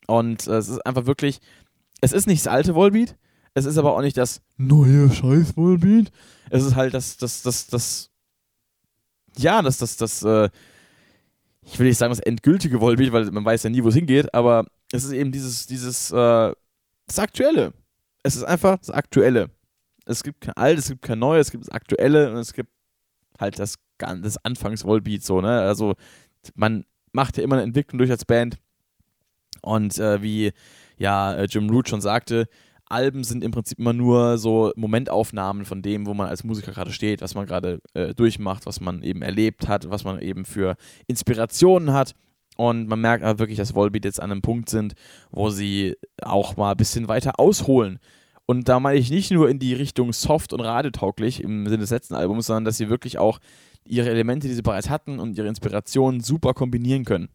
[0.07, 1.41] Und äh, es ist einfach wirklich,
[2.01, 3.17] es ist nicht das alte Volbeat,
[3.59, 6.11] es ist aber auch nicht das neue Scheiß Volbeat.
[6.51, 8.11] Es ist halt das, das, das, das,
[9.37, 10.49] ja, das, das, das, äh,
[11.63, 14.33] ich will nicht sagen das endgültige Volbeat, weil man weiß ja nie, wo es hingeht,
[14.33, 16.53] aber es ist eben dieses, dieses, äh,
[17.07, 17.73] das Aktuelle.
[18.23, 19.51] Es ist einfach das Aktuelle.
[20.07, 22.71] Es gibt kein Alt, es gibt kein Neues, es gibt das Aktuelle und es gibt
[23.39, 25.61] halt das, das Anfangs-Volbeat so, ne?
[25.61, 25.95] Also
[26.55, 28.59] man macht ja immer eine Entwicklung durch als Band
[29.63, 30.53] und äh, wie
[30.97, 32.49] ja äh, Jim Root schon sagte,
[32.91, 36.93] Alben sind im Prinzip immer nur so Momentaufnahmen von dem, wo man als Musiker gerade
[36.93, 40.77] steht, was man gerade äh, durchmacht, was man eben erlebt hat, was man eben für
[41.07, 42.15] Inspirationen hat.
[42.57, 44.95] Und man merkt aber wirklich, dass Volbeat jetzt an einem Punkt sind,
[45.31, 48.01] wo sie auch mal ein bisschen weiter ausholen.
[48.47, 51.91] Und da meine ich nicht nur in die Richtung soft und radiotauglich im Sinne des
[51.91, 53.39] letzten Albums, sondern dass sie wirklich auch
[53.85, 57.29] ihre Elemente, die sie bereits hatten und ihre Inspirationen super kombinieren können.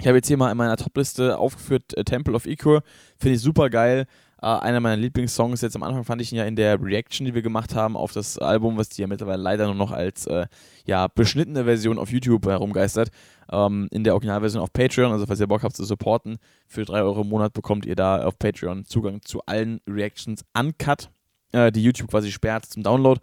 [0.00, 2.82] Ich habe jetzt hier mal in meiner Topliste aufgeführt äh, Temple of Ikur,
[3.18, 4.06] finde ich super geil.
[4.42, 5.62] Äh, einer meiner Lieblingssongs.
[5.62, 8.12] Jetzt am Anfang fand ich ihn ja in der Reaction, die wir gemacht haben auf
[8.12, 10.46] das Album, was die ja mittlerweile leider nur noch als äh,
[10.84, 13.10] ja, beschnittene Version auf YouTube herumgeistert.
[13.50, 15.12] Ähm, in der Originalversion auf Patreon.
[15.12, 18.24] Also, falls ihr Bock habt zu supporten, für 3 Euro im Monat bekommt ihr da
[18.24, 21.10] auf Patreon Zugang zu allen Reactions uncut,
[21.52, 23.20] äh, die YouTube quasi sperrt zum Download.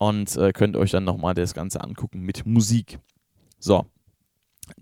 [0.00, 3.00] Und äh, könnt euch dann nochmal das Ganze angucken mit Musik.
[3.58, 3.84] So,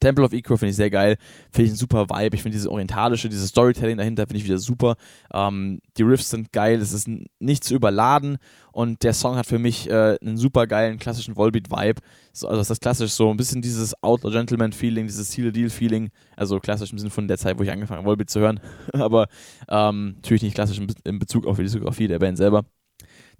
[0.01, 1.16] Temple of Eco finde ich sehr geil,
[1.51, 2.37] finde ich ein super Vibe.
[2.37, 4.96] Ich finde dieses orientalische, dieses Storytelling dahinter finde ich wieder super.
[5.33, 8.38] Ähm, die Riffs sind geil, es ist nicht zu überladen
[8.72, 12.01] und der Song hat für mich äh, einen super geilen klassischen Volbeat-Vibe.
[12.33, 16.11] So, also das ist klassisch so ein bisschen dieses Outlaw Gentleman-Feeling, dieses Seal Deal-Feeling.
[16.37, 18.61] Also klassisch im Sinne von der Zeit, wo ich angefangen habe, Volbeat zu hören.
[18.92, 19.29] Aber
[19.68, 22.64] ähm, natürlich nicht klassisch in Bezug auf die Diskografie der Band selber.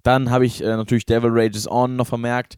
[0.03, 2.55] Dann habe ich äh, natürlich Devil Rages On noch vermerkt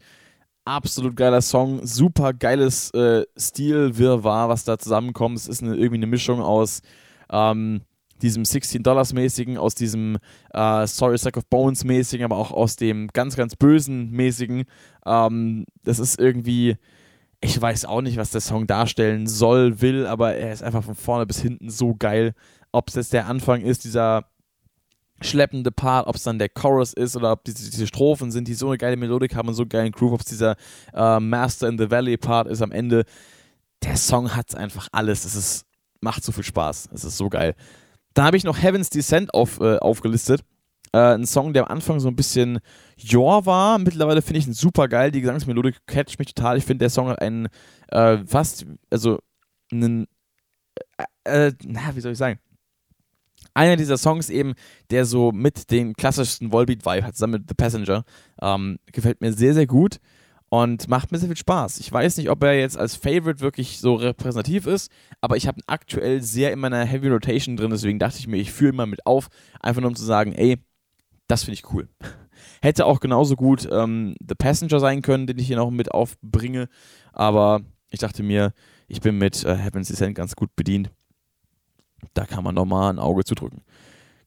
[0.70, 5.36] absolut geiler Song, super geiles äh, Stil-Wirrwarr, was da zusammenkommt.
[5.36, 6.82] Es ist eine, irgendwie eine Mischung aus
[7.30, 7.82] ähm,
[8.22, 10.18] diesem 16 Dollars mäßigen, aus diesem
[10.54, 14.64] äh, Sorry Sack of Bones mäßigen, aber auch aus dem ganz, ganz bösen mäßigen.
[15.04, 16.76] Ähm, das ist irgendwie,
[17.40, 20.94] ich weiß auch nicht, was der Song darstellen soll, will, aber er ist einfach von
[20.94, 22.34] vorne bis hinten so geil.
[22.70, 24.26] Ob es jetzt der Anfang ist, dieser
[25.22, 28.54] schleppende Part, ob es dann der Chorus ist oder ob diese, diese, Strophen sind, die
[28.54, 30.56] so eine geile Melodik haben und so einen geilen Groove, ob es dieser
[30.94, 33.04] äh, Master in the Valley Part ist am Ende.
[33.82, 35.24] Der Song hat einfach alles.
[35.24, 35.66] Es ist,
[36.00, 36.88] macht so viel Spaß.
[36.92, 37.54] Es ist so geil.
[38.14, 40.42] Dann habe ich noch Heaven's Descent auf, äh, aufgelistet.
[40.92, 42.58] Äh, ein Song, der am Anfang so ein bisschen
[42.96, 43.78] Jor war.
[43.78, 45.10] Mittlerweile finde ich ihn super geil.
[45.10, 46.56] Die Gesangsmelodik catcht mich total.
[46.56, 47.48] Ich finde, der Song hat einen
[47.88, 49.18] äh, fast, also
[49.70, 50.06] einen,
[51.24, 52.40] äh, äh, na, wie soll ich sagen?
[53.60, 54.54] Einer dieser Songs eben,
[54.88, 58.04] der so mit dem klassischsten Volbeat-Vibe hat, zusammen mit The Passenger,
[58.40, 59.98] ähm, gefällt mir sehr, sehr gut
[60.48, 61.78] und macht mir sehr viel Spaß.
[61.78, 65.60] Ich weiß nicht, ob er jetzt als Favorite wirklich so repräsentativ ist, aber ich habe
[65.60, 68.76] ihn aktuell sehr in meiner Heavy Rotation drin, deswegen dachte ich mir, ich führe ihn
[68.76, 69.28] mal mit auf,
[69.60, 70.56] einfach nur um zu sagen, ey,
[71.28, 71.86] das finde ich cool.
[72.62, 76.70] Hätte auch genauso gut ähm, The Passenger sein können, den ich hier noch mit aufbringe,
[77.12, 78.54] aber ich dachte mir,
[78.88, 80.90] ich bin mit äh, Heaven's Descent ganz gut bedient
[82.14, 83.62] da kann man nochmal ein Auge zudrücken.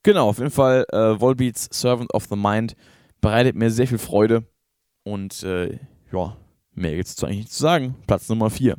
[0.03, 2.75] Genau, auf jeden Fall äh, Volbeats Servant of the Mind
[3.21, 4.43] bereitet mir sehr viel Freude
[5.03, 5.79] und äh,
[6.12, 6.36] ja,
[6.73, 7.95] mehr gibt es eigentlich nicht zu sagen.
[8.05, 8.75] Platz Nummer 4.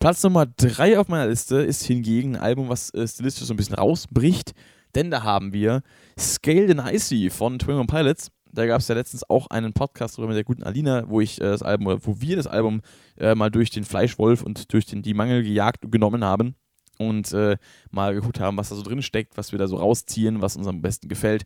[0.00, 3.56] Platz Nummer 3 auf meiner Liste ist hingegen ein Album, was äh, stilistisch so ein
[3.56, 4.52] bisschen rausbricht,
[4.96, 5.82] denn da haben wir
[6.18, 8.30] Scaled and Icy von Twin Pilots.
[8.50, 11.40] Da gab es ja letztens auch einen Podcast drüber mit der guten Alina, wo ich
[11.40, 12.80] äh, das Album, wo wir das Album
[13.18, 16.56] äh, mal durch den Fleischwolf und durch den, die Mangel gejagt und genommen haben
[16.98, 17.56] und äh,
[17.90, 20.66] mal geguckt haben, was da so drin steckt, was wir da so rausziehen, was uns
[20.66, 21.44] am besten gefällt.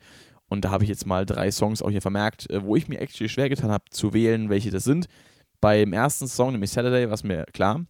[0.49, 3.01] Und da habe ich jetzt mal drei Songs auch hier vermerkt, äh, wo ich mir
[3.01, 5.07] actually schwer getan habe zu wählen, welche das sind.
[5.61, 7.87] Beim ersten Song, nämlich Saturday, war es mir klar,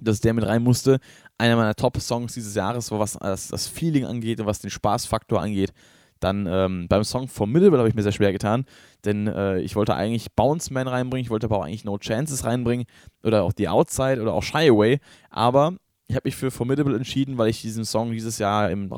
[0.00, 0.98] dass der mit rein musste.
[1.38, 5.72] Einer meiner Top-Songs dieses Jahres, was das, Feeling angeht und was den Spaßfaktor angeht.
[6.20, 8.64] Dann ähm, beim Song Formidable habe ich mir sehr schwer getan,
[9.04, 12.44] denn äh, ich wollte eigentlich Bounce Man reinbringen, ich wollte aber auch eigentlich No Chances
[12.44, 12.86] reinbringen
[13.22, 15.74] oder auch The Outside oder auch Shy Away, aber
[16.06, 18.92] ich habe mich für Formidable entschieden, weil ich diesen Song dieses Jahr im,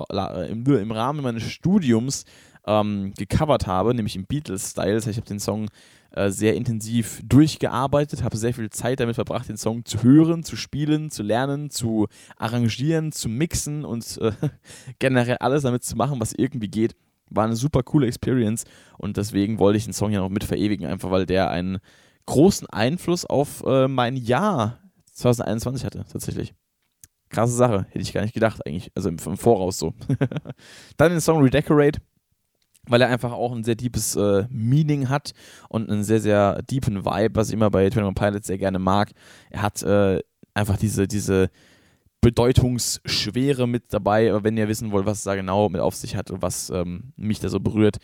[0.51, 2.25] im, im Rahmen meines Studiums
[2.67, 4.95] ähm, gecovert habe, nämlich im Beatles-Style.
[4.95, 5.69] Das heißt, ich habe den Song
[6.11, 10.57] äh, sehr intensiv durchgearbeitet, habe sehr viel Zeit damit verbracht, den Song zu hören, zu
[10.57, 14.33] spielen, zu lernen, zu arrangieren, zu mixen und äh,
[14.99, 16.97] generell alles damit zu machen, was irgendwie geht.
[17.29, 18.65] War eine super coole Experience
[18.99, 21.79] und deswegen wollte ich den Song ja noch mit verewigen, einfach weil der einen
[22.27, 24.79] großen Einfluss auf äh, mein Jahr
[25.13, 26.55] 2021 hatte, tatsächlich.
[27.29, 29.95] Krasse Sache, hätte ich gar nicht gedacht eigentlich, also im, im Voraus so.
[30.97, 32.01] Dann den Song Redecorate,
[32.89, 35.33] weil er einfach auch ein sehr deepes äh, Meaning hat
[35.69, 39.11] und einen sehr, sehr deepen Vibe, was ich immer bei 21 Pilots sehr gerne mag.
[39.51, 40.21] Er hat äh,
[40.55, 41.51] einfach diese, diese
[42.21, 46.17] Bedeutungsschwere mit dabei, aber wenn ihr wissen wollt, was es da genau mit auf sich
[46.17, 47.99] hat und was ähm, mich da so berührt,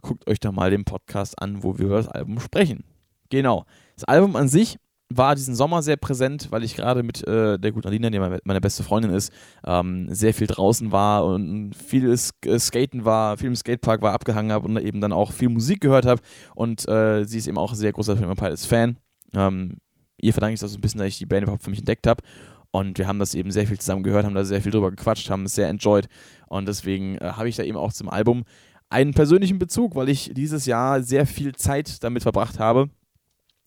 [0.00, 2.84] guckt euch da mal den Podcast an, wo wir über das Album sprechen.
[3.30, 3.64] Genau.
[3.94, 4.78] Das Album an sich
[5.16, 8.60] war diesen Sommer sehr präsent, weil ich gerade mit äh, der guten Alina, die meine
[8.60, 9.32] beste Freundin ist,
[9.66, 14.52] ähm, sehr viel draußen war und viel äh, Skaten war, viel im Skatepark war, abgehangen
[14.52, 16.20] habe und eben dann auch viel Musik gehört habe.
[16.54, 18.96] Und äh, sie ist eben auch ein sehr großer Film Pilots Fan.
[19.34, 19.78] Ähm,
[20.20, 22.06] ihr verdanke ich das so ein bisschen, dass ich die Band überhaupt für mich entdeckt
[22.06, 22.22] habe.
[22.70, 25.28] Und wir haben das eben sehr viel zusammen gehört, haben da sehr viel drüber gequatscht,
[25.28, 26.08] haben es sehr enjoyed.
[26.48, 28.44] Und deswegen äh, habe ich da eben auch zum Album
[28.88, 32.88] einen persönlichen Bezug, weil ich dieses Jahr sehr viel Zeit damit verbracht habe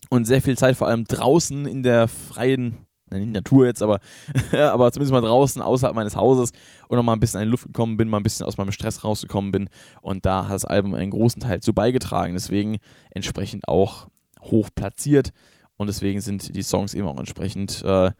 [0.10, 4.00] und sehr viel Zeit vor allem draußen in der freien nicht Natur jetzt, aber,
[4.52, 6.52] aber zumindest mal draußen außerhalb meines Hauses
[6.88, 9.04] und nochmal ein bisschen in die Luft gekommen bin, mal ein bisschen aus meinem Stress
[9.04, 9.70] rausgekommen bin
[10.02, 12.34] und da hat das Album einen großen Teil zu beigetragen.
[12.34, 12.78] Deswegen
[13.12, 14.08] entsprechend auch
[14.42, 15.32] hoch platziert
[15.78, 18.12] und deswegen sind die Songs eben auch entsprechend äh,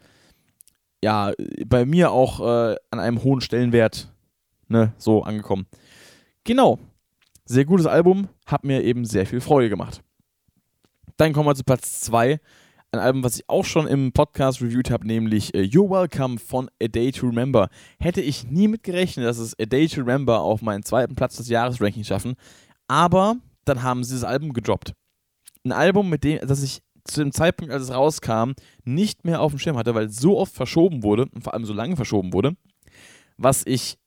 [1.04, 1.32] ja
[1.66, 4.14] bei mir auch äh, an einem hohen Stellenwert
[4.68, 5.66] ne, so angekommen.
[6.44, 6.80] Genau,
[7.46, 10.02] sehr gutes Album, hat mir eben sehr viel Freude gemacht.
[11.18, 12.42] Dann kommen wir zu Platz 2.
[12.92, 16.70] Ein Album, was ich auch schon im Podcast reviewed habe, nämlich uh, You're Welcome von
[16.84, 17.70] A Day to Remember.
[18.00, 21.38] Hätte ich nie mit gerechnet, dass es A Day to Remember auf meinen zweiten Platz
[21.38, 22.36] des Jahresrankings schaffen.
[22.90, 24.94] Aber dann haben sie das Album gedroppt.
[25.64, 28.52] Ein Album, mit dem, das ich zu dem Zeitpunkt, als es rauskam,
[28.84, 31.66] nicht mehr auf dem Schirm hatte, weil es so oft verschoben wurde und vor allem
[31.66, 32.58] so lange verschoben wurde,
[33.38, 33.98] was ich,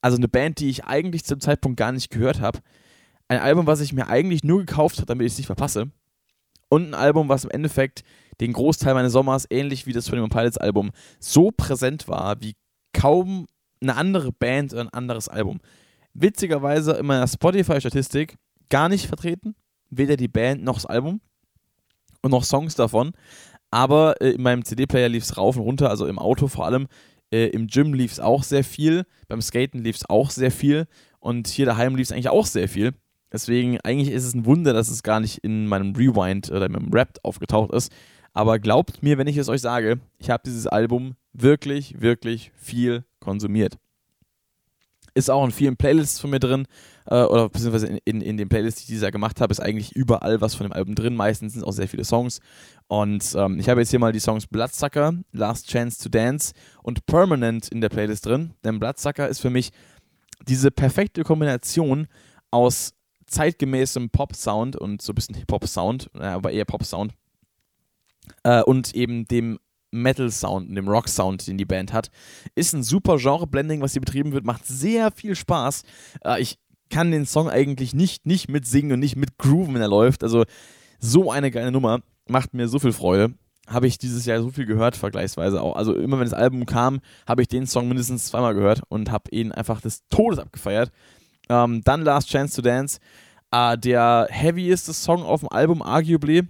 [0.00, 2.58] also eine Band, die ich eigentlich zu dem Zeitpunkt gar nicht gehört habe,
[3.28, 5.92] ein Album, was ich mir eigentlich nur gekauft habe, damit ich es nicht verpasse
[6.68, 8.02] und ein Album, was im Endeffekt
[8.40, 12.54] den Großteil meines Sommers, ähnlich wie das 21 Pilots Album, so präsent war wie
[12.92, 13.46] kaum
[13.80, 15.60] eine andere Band oder ein anderes Album.
[16.14, 18.36] Witzigerweise in meiner Spotify-Statistik
[18.70, 19.54] gar nicht vertreten,
[19.90, 21.20] weder die Band noch das Album
[22.22, 23.12] und noch Songs davon,
[23.70, 26.86] aber äh, in meinem CD-Player lief es rauf und runter, also im Auto vor allem.
[27.30, 30.86] Äh, Im Gym lief es auch sehr viel, beim Skaten lief es auch sehr viel
[31.20, 32.94] und hier daheim lief es eigentlich auch sehr viel.
[33.32, 36.72] Deswegen, eigentlich ist es ein Wunder, dass es gar nicht in meinem Rewind oder in
[36.72, 37.92] meinem Rap aufgetaucht ist.
[38.32, 43.04] Aber glaubt mir, wenn ich es euch sage, ich habe dieses Album wirklich, wirklich viel
[43.20, 43.76] konsumiert.
[45.14, 46.66] Ist auch in vielen Playlists von mir drin,
[47.06, 49.96] äh, oder beziehungsweise in, in, in den Playlists, die ich Jahr gemacht habe, ist eigentlich
[49.96, 51.16] überall was von dem Album drin.
[51.16, 52.40] Meistens sind auch sehr viele Songs.
[52.86, 57.06] Und ähm, ich habe jetzt hier mal die Songs Bloodsucker, Last Chance to Dance und
[57.06, 58.52] Permanent in der Playlist drin.
[58.64, 59.70] Denn Bloodsucker ist für mich
[60.46, 62.06] diese perfekte Kombination
[62.50, 62.94] aus
[63.28, 67.12] zeitgemäßem Pop-Sound und so ein bisschen Hip-Hop-Sound, aber eher Pop-Sound.
[68.42, 69.58] Äh, und eben dem
[69.90, 72.10] Metal-Sound und dem Rock-Sound, den die Band hat.
[72.54, 75.82] Ist ein super Genre-Blending, was hier betrieben wird, macht sehr viel Spaß.
[76.24, 76.58] Äh, ich
[76.90, 80.22] kann den Song eigentlich nicht, nicht mitsingen und nicht mit grooven, wenn er läuft.
[80.22, 80.44] Also
[80.98, 83.34] so eine geile Nummer, macht mir so viel Freude.
[83.66, 85.76] Habe ich dieses Jahr so viel gehört, vergleichsweise auch.
[85.76, 89.30] Also immer wenn das Album kam, habe ich den Song mindestens zweimal gehört und habe
[89.30, 90.90] ihn einfach des Todes abgefeiert.
[91.48, 92.98] Ähm, dann Last Chance to Dance.
[93.50, 96.42] Äh, der heavyeste Song auf dem Album, arguably,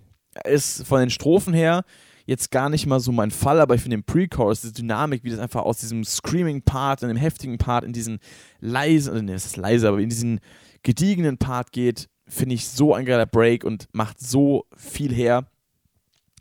[0.44, 1.84] ist von den Strophen her
[2.28, 5.30] jetzt gar nicht mal so mein Fall, aber ich finde den Pre-Chorus, diese Dynamik, wie
[5.30, 8.18] das einfach aus diesem Screaming-Part in dem heftigen Part in diesen
[8.60, 10.40] leisen, also ne, es ist leise, aber in diesen
[10.82, 15.46] gediegenen Part geht, finde ich so ein geiler Break und macht so viel her.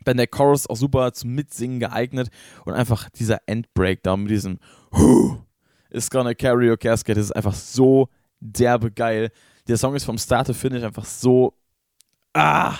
[0.04, 2.28] Dann der Chorus auch super zum Mitsingen geeignet
[2.66, 4.58] und einfach dieser Endbreakdown mit diesem
[4.90, 5.38] Who
[5.88, 9.30] is gonna carry your casket, das ist einfach so derbe geil.
[9.66, 11.54] Der Song ist vom Start to Finish einfach so,
[12.34, 12.74] ah,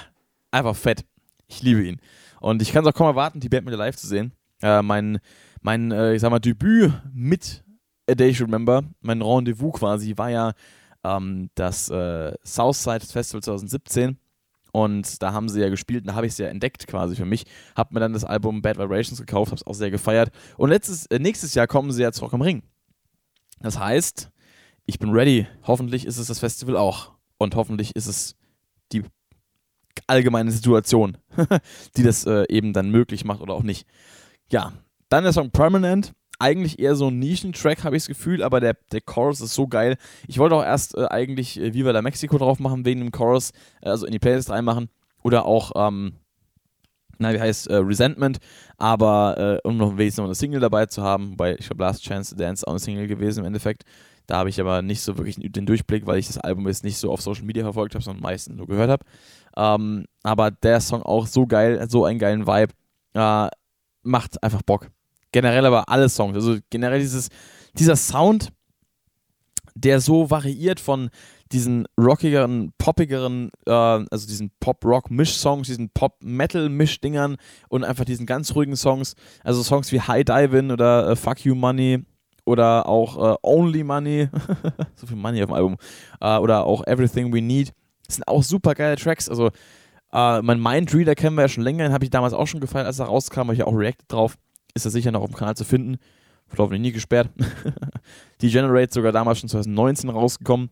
[0.51, 1.05] einfach fett.
[1.47, 2.01] Ich liebe ihn.
[2.40, 4.33] Und ich kann es auch kaum erwarten, die Band mit live zu sehen.
[4.62, 5.18] Äh, mein,
[5.61, 7.64] mein äh, ich sag mal, Debüt mit
[8.09, 10.53] A Day Should Remember, mein Rendezvous quasi, war ja
[11.05, 14.18] ähm, das äh, Southside Festival 2017.
[14.71, 17.25] Und da haben sie ja gespielt und da habe ich es ja entdeckt quasi für
[17.25, 17.44] mich.
[17.75, 20.31] Habe mir dann das Album Bad Vibrations gekauft, habe es auch sehr gefeiert.
[20.57, 22.62] Und letztes, äh, nächstes Jahr kommen sie ja zu Rock am Ring.
[23.61, 24.31] Das heißt,
[24.88, 25.46] ich bin ready.
[25.64, 27.12] Hoffentlich ist es das Festival auch.
[27.37, 28.37] Und hoffentlich ist es
[28.90, 29.05] die
[30.07, 31.18] allgemeine Situation,
[31.96, 33.87] die das äh, eben dann möglich macht oder auch nicht.
[34.51, 34.72] Ja,
[35.11, 36.14] dann der Song Permanent.
[36.40, 39.66] Eigentlich eher so ein Nischentrack, habe ich das Gefühl, aber der, der Chorus ist so
[39.66, 39.96] geil.
[40.29, 43.51] Ich wollte auch erst äh, eigentlich äh, Viva la Mexico drauf machen, wegen dem Chorus,
[43.83, 44.88] äh, also in die Playlist reinmachen.
[45.24, 46.14] Oder auch, ähm,
[47.18, 48.38] na, wie heißt, äh, Resentment,
[48.79, 52.05] aber äh, um noch wenigstens noch eine Single dabei zu haben, weil ich glaube, Last
[52.05, 53.83] Chance Dance auch eine Single gewesen im Endeffekt.
[54.29, 56.99] Da habe ich aber nicht so wirklich den Durchblick, weil ich das Album jetzt nicht
[56.99, 59.05] so auf Social Media verfolgt habe, sondern meistens nur gehört habe.
[59.57, 62.75] Ähm, aber der Song auch so geil, so einen geilen Vibe,
[63.14, 63.49] äh,
[64.03, 64.91] macht einfach Bock.
[65.33, 67.31] Generell aber alle Songs, also generell dieses,
[67.79, 68.53] dieser Sound,
[69.75, 71.09] der so variiert von
[71.53, 77.37] diesen rockigeren, poppigeren, äh, also diesen Pop-Rock-Misch-Songs, diesen Pop-Metal-Misch-Dingern
[77.71, 81.55] und einfach diesen ganz ruhigen Songs, also Songs wie High Divin oder äh, Fuck You
[81.55, 82.05] Money
[82.48, 84.28] oder auch äh, Only Money,
[84.96, 85.76] so viel Money auf dem Album,
[86.20, 87.72] äh, oder auch Everything We Need,
[88.06, 89.50] das sind auch super geile Tracks, also
[90.12, 92.87] äh, mein Mindreader kennen wir ja schon länger, den habe ich damals auch schon gefeiert,
[92.87, 94.37] als er rauskam, habe ich auch reacted drauf,
[94.74, 95.98] ist er sicher noch auf dem Kanal zu finden,
[96.48, 97.30] ich glaube, nie gesperrt.
[98.40, 100.70] Die Generate sogar damals schon 2019 rausgekommen.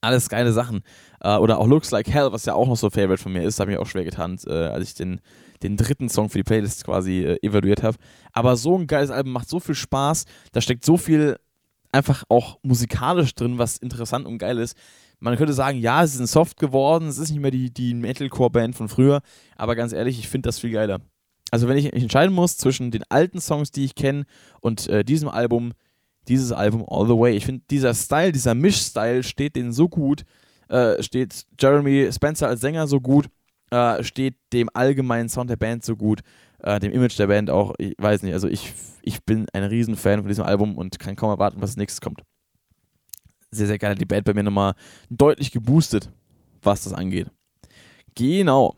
[0.00, 0.82] Alles geile Sachen.
[1.20, 3.60] Äh, oder auch Looks Like Hell, was ja auch noch so Favorite von mir ist,
[3.60, 5.20] habe ich auch schwer getan, äh, als ich den,
[5.62, 7.96] den dritten Song für die Playlist quasi äh, evaluiert habe.
[8.32, 10.24] Aber so ein geiles Album macht so viel Spaß.
[10.52, 11.36] Da steckt so viel
[11.92, 14.76] einfach auch musikalisch drin, was interessant und geil ist.
[15.18, 17.94] Man könnte sagen, ja, es ist ein Soft geworden, es ist nicht mehr die, die
[17.94, 19.20] Metalcore-Band von früher,
[19.56, 21.00] aber ganz ehrlich, ich finde das viel geiler.
[21.50, 24.24] Also wenn ich entscheiden muss zwischen den alten Songs, die ich kenne,
[24.60, 25.72] und äh, diesem Album,
[26.28, 27.36] dieses Album All the Way.
[27.36, 30.24] Ich finde, dieser Style, dieser Misch-Style steht denen so gut,
[30.68, 33.26] äh, steht Jeremy Spencer als Sänger so gut,
[33.70, 36.20] äh, steht dem allgemeinen Sound der Band so gut,
[36.58, 40.20] äh, dem Image der Band auch, ich weiß nicht, also ich, ich bin ein Riesenfan
[40.20, 42.22] von diesem Album und kann kaum erwarten, was als nächstes kommt.
[43.50, 44.74] Sehr, sehr geil, die Band bei mir nochmal
[45.08, 46.10] deutlich geboostet,
[46.62, 47.28] was das angeht.
[48.14, 48.76] Genau.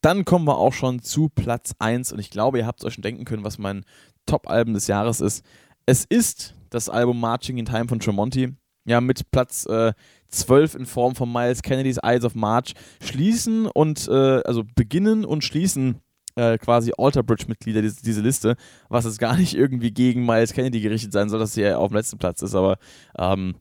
[0.00, 2.94] Dann kommen wir auch schon zu Platz 1 und ich glaube, ihr habt es euch
[2.94, 3.84] schon denken können, was mein
[4.26, 5.44] Top-Album des Jahres ist.
[5.86, 8.54] Es ist das Album Marching in Time von Tremonti.
[8.86, 9.94] Ja, mit Platz äh,
[10.28, 15.42] 12 in Form von Miles Kennedy's Eyes of March schließen und, äh, also beginnen und
[15.42, 16.00] schließen
[16.36, 18.56] äh, quasi Alter Bridge-Mitglieder diese, diese, Liste,
[18.88, 21.88] was jetzt gar nicht irgendwie gegen Miles Kennedy gerichtet sein soll, dass sie ja auf
[21.88, 22.78] dem letzten Platz ist, aber
[23.18, 23.54] ähm,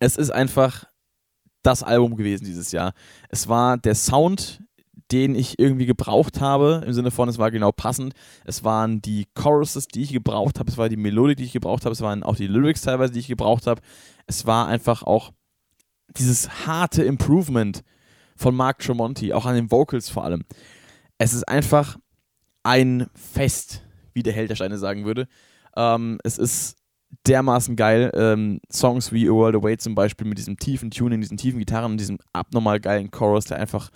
[0.00, 0.84] es ist einfach
[1.62, 2.94] das Album gewesen dieses Jahr.
[3.28, 4.62] Es war der Sound
[5.10, 8.14] den ich irgendwie gebraucht habe, im Sinne von, es war genau passend.
[8.44, 11.84] Es waren die Choruses, die ich gebraucht habe, es war die Melodik, die ich gebraucht
[11.84, 13.80] habe, es waren auch die Lyrics teilweise, die ich gebraucht habe.
[14.26, 15.32] Es war einfach auch
[16.16, 17.82] dieses harte Improvement
[18.36, 20.44] von Mark Tremonti, auch an den Vocals vor allem.
[21.18, 21.98] Es ist einfach
[22.62, 25.26] ein Fest, wie der Held der Steine sagen würde.
[25.76, 26.76] Ähm, es ist
[27.26, 28.10] dermaßen geil.
[28.14, 31.92] Ähm, Songs wie A World Away zum Beispiel mit diesem tiefen Tuning, diesen tiefen Gitarren
[31.92, 33.90] und diesem abnormal geilen Chorus, der einfach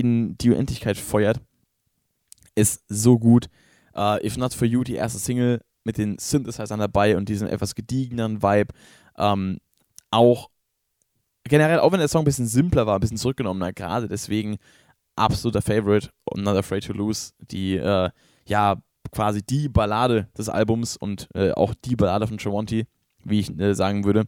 [0.00, 1.40] in die Unendlichkeit feuert,
[2.54, 3.46] ist so gut.
[3.94, 7.74] Uh, If Not For You, die erste Single mit den Synthesizern dabei und diesem etwas
[7.74, 8.74] gediegenen Vibe.
[9.16, 9.58] Ähm,
[10.10, 10.50] auch
[11.44, 14.58] generell, auch wenn der Song ein bisschen simpler war, ein bisschen zurückgenommener, gerade deswegen
[15.16, 18.10] absoluter Favorite Not Afraid to Lose, die äh,
[18.46, 18.76] ja
[19.12, 22.86] quasi die Ballade des Albums und äh, auch die Ballade von Tremonti,
[23.24, 24.24] wie ich äh, sagen würde.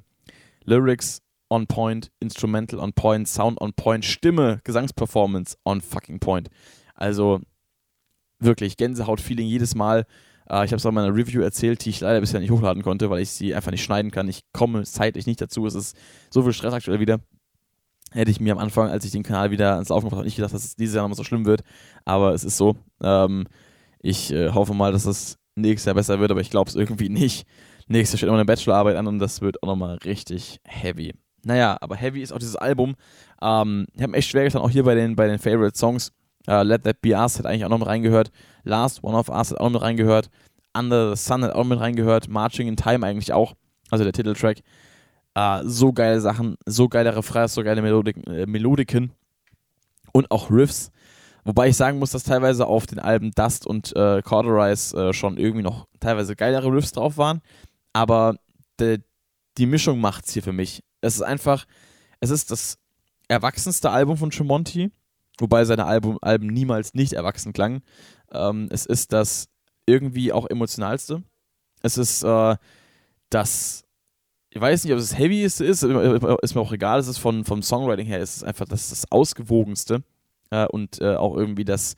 [0.64, 6.48] Lyrics on point, Instrumental on point, Sound on point, Stimme, Gesangsperformance on fucking point.
[6.94, 7.40] Also
[8.40, 10.06] wirklich Gänsehaut-Feeling jedes Mal.
[10.48, 12.82] Äh, ich habe es auch in meiner Review erzählt, die ich leider bisher nicht hochladen
[12.82, 14.28] konnte, weil ich sie einfach nicht schneiden kann.
[14.28, 15.66] Ich komme zeitlich nicht dazu.
[15.66, 15.96] Es ist
[16.30, 17.20] so viel Stress aktuell wieder.
[18.10, 20.36] Hätte ich mir am Anfang, als ich den Kanal wieder ans Laufen gebracht habe, nicht
[20.36, 21.62] gedacht, dass es dieses Jahr nochmal so schlimm wird.
[22.04, 22.76] Aber es ist so.
[23.02, 23.46] Ähm,
[24.00, 27.08] ich äh, hoffe mal, dass es nächstes Jahr besser wird, aber ich glaube es irgendwie
[27.08, 27.46] nicht.
[27.88, 31.14] Nächstes Jahr steht immer eine Bachelorarbeit an und das wird auch nochmal richtig heavy.
[31.44, 32.94] Naja, aber heavy ist auch dieses Album.
[33.40, 36.12] Ähm, ich habe echt schwer getan, auch hier bei den, bei den Favorite Songs.
[36.48, 38.32] Uh, Let That Be Us hat eigentlich auch noch mit reingehört.
[38.64, 40.28] Last One of Us hat auch noch mit reingehört.
[40.76, 42.28] Under the Sun hat auch noch mit reingehört.
[42.28, 43.54] Marching in Time eigentlich auch.
[43.90, 44.58] Also der Titeltrack.
[45.38, 49.12] Uh, so geile Sachen, so geile Refrains, so geile Melodik, äh, Melodiken
[50.12, 50.90] und auch Riffs.
[51.44, 55.38] Wobei ich sagen muss, dass teilweise auf den Alben Dust und äh, Cauterize äh, schon
[55.38, 57.40] irgendwie noch teilweise geilere Riffs drauf waren.
[57.92, 58.36] Aber
[58.78, 60.82] die Mischung macht es hier für mich.
[61.02, 61.66] Es ist einfach,
[62.20, 62.78] es ist das
[63.28, 64.90] erwachsenste Album von Tremonti,
[65.38, 67.82] wobei seine Album, Alben niemals nicht erwachsen klangen.
[68.32, 69.48] Ähm, es ist das
[69.84, 71.22] irgendwie auch emotionalste.
[71.82, 72.56] Es ist äh,
[73.30, 73.84] das,
[74.50, 77.00] ich weiß nicht, ob es das heavyeste ist, ist mir auch egal.
[77.00, 80.02] Es ist von, vom Songwriting her, es ist einfach das, das ausgewogenste
[80.50, 81.96] äh, und äh, auch irgendwie das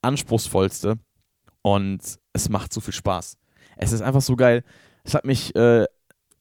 [0.00, 0.98] anspruchsvollste.
[1.62, 2.00] Und
[2.32, 3.36] es macht so viel Spaß.
[3.76, 4.64] Es ist einfach so geil.
[5.04, 5.84] Es hat mich äh,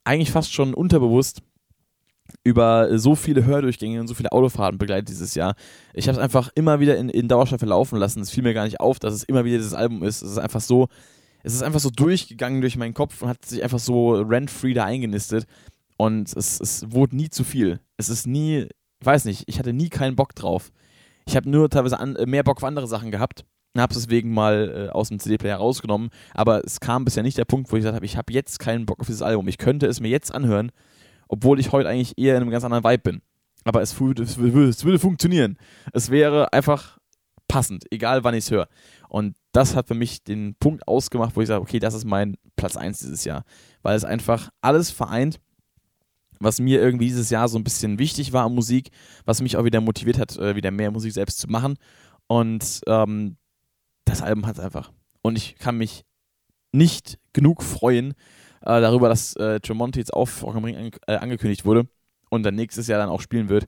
[0.03, 1.41] eigentlich fast schon unterbewusst
[2.47, 5.55] über so viele Hördurchgänge und so viele Autofahrten begleitet dieses Jahr.
[5.93, 8.21] Ich habe es einfach immer wieder in, in Dauerschleife laufen lassen.
[8.21, 10.21] Es fiel mir gar nicht auf, dass es immer wieder dieses Album ist.
[10.21, 10.87] Es ist einfach so,
[11.43, 14.85] es ist einfach so durchgegangen durch meinen Kopf und hat sich einfach so rent-free da
[14.85, 15.45] eingenistet.
[15.97, 17.81] Und es, es wurde nie zu viel.
[17.97, 18.69] Es ist nie,
[19.03, 20.71] weiß nicht, ich hatte nie keinen Bock drauf.
[21.25, 23.43] Ich habe nur teilweise an, mehr Bock auf andere Sachen gehabt
[23.75, 26.11] und habe es deswegen mal äh, aus dem CD-Player rausgenommen.
[26.33, 28.85] Aber es kam bisher nicht der Punkt, wo ich gesagt habe, ich habe jetzt keinen
[28.85, 29.49] Bock auf dieses Album.
[29.49, 30.71] Ich könnte es mir jetzt anhören,
[31.27, 33.21] obwohl ich heute eigentlich eher in einem ganz anderen Vibe bin.
[33.63, 35.57] Aber es, es, würde, es würde funktionieren.
[35.91, 36.97] Es wäre einfach
[37.47, 38.67] passend, egal wann ich es höre.
[39.09, 42.37] Und das hat für mich den Punkt ausgemacht, wo ich sage, okay, das ist mein
[42.55, 43.43] Platz 1 dieses Jahr.
[43.81, 45.39] Weil es einfach alles vereint,
[46.39, 48.89] was mir irgendwie dieses Jahr so ein bisschen wichtig war an Musik,
[49.25, 51.77] was mich auch wieder motiviert hat, äh, wieder mehr Musik selbst zu machen.
[52.27, 53.37] Und ähm,
[54.05, 54.91] das Album hat es einfach.
[55.21, 56.03] Und ich kann mich
[56.71, 58.13] nicht genug freuen
[58.67, 61.87] äh, darüber, dass äh, Tremonti jetzt auf Rock am Ring an, äh, angekündigt wurde
[62.29, 63.65] und dann nächstes Jahr dann auch spielen wird.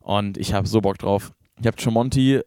[0.00, 1.32] Und ich habe so Bock drauf.
[1.60, 2.40] Ich habe Tremonti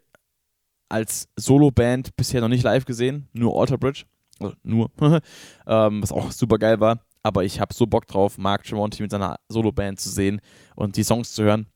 [0.88, 4.04] als Solo-Band bisher noch nicht live gesehen, nur Alter Bridge.
[4.40, 4.90] Also nur,
[5.66, 7.00] ähm, was auch super geil war.
[7.22, 10.40] Aber ich habe so Bock drauf, Mark Tremonti mit seiner Solo-Band zu sehen
[10.74, 11.66] und die Songs zu hören.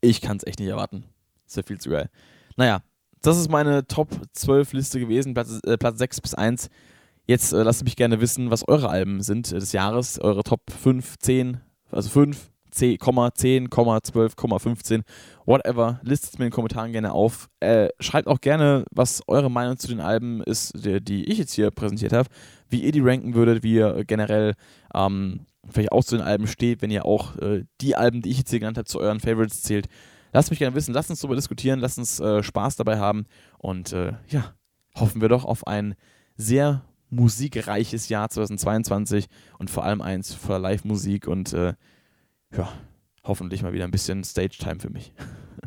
[0.00, 1.04] Ich kann es echt nicht erwarten.
[1.44, 2.08] Das wäre viel zu geil.
[2.56, 2.82] Naja,
[3.20, 6.70] das ist meine Top 12 Liste gewesen, Platz, äh, Platz 6 bis 1.
[7.28, 11.18] Jetzt äh, lasst mich gerne wissen, was eure Alben sind des Jahres, eure Top 5,
[11.18, 11.60] 10,
[11.90, 12.98] also 5, 10,
[13.34, 15.02] 10, 12, 15,
[15.44, 16.00] whatever.
[16.02, 17.50] Listet es mir in den Kommentaren gerne auf.
[17.60, 21.52] Äh, schreibt auch gerne, was eure Meinung zu den Alben ist, die, die ich jetzt
[21.52, 22.30] hier präsentiert habe.
[22.70, 24.54] Wie ihr die ranken würdet, wie ihr generell
[24.94, 28.38] ähm, vielleicht auch zu den Alben steht, wenn ihr auch äh, die Alben, die ich
[28.38, 29.86] jetzt hier genannt habe, zu euren Favorites zählt.
[30.32, 33.26] Lasst mich gerne wissen, lasst uns darüber diskutieren, lasst uns äh, Spaß dabei haben
[33.58, 34.54] und äh, ja,
[34.94, 35.94] hoffen wir doch auf ein
[36.36, 39.28] sehr musikreiches Jahr 2022
[39.58, 41.74] und vor allem eins für Live-Musik und äh,
[42.56, 42.68] ja,
[43.24, 45.12] hoffentlich mal wieder ein bisschen Stage-Time für mich.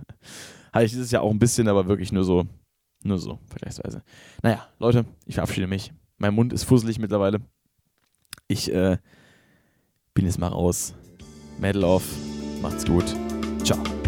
[0.73, 2.45] Hatte ich dieses Jahr auch ein bisschen, aber wirklich nur so,
[3.03, 4.03] nur so, vergleichsweise.
[4.41, 5.93] Naja, Leute, ich verabschiede mich.
[6.17, 7.41] Mein Mund ist fusselig mittlerweile.
[8.47, 8.97] Ich äh,
[10.13, 10.93] bin jetzt mal raus.
[11.59, 12.03] Medal off.
[12.61, 13.15] Macht's gut.
[13.63, 14.00] Ciao.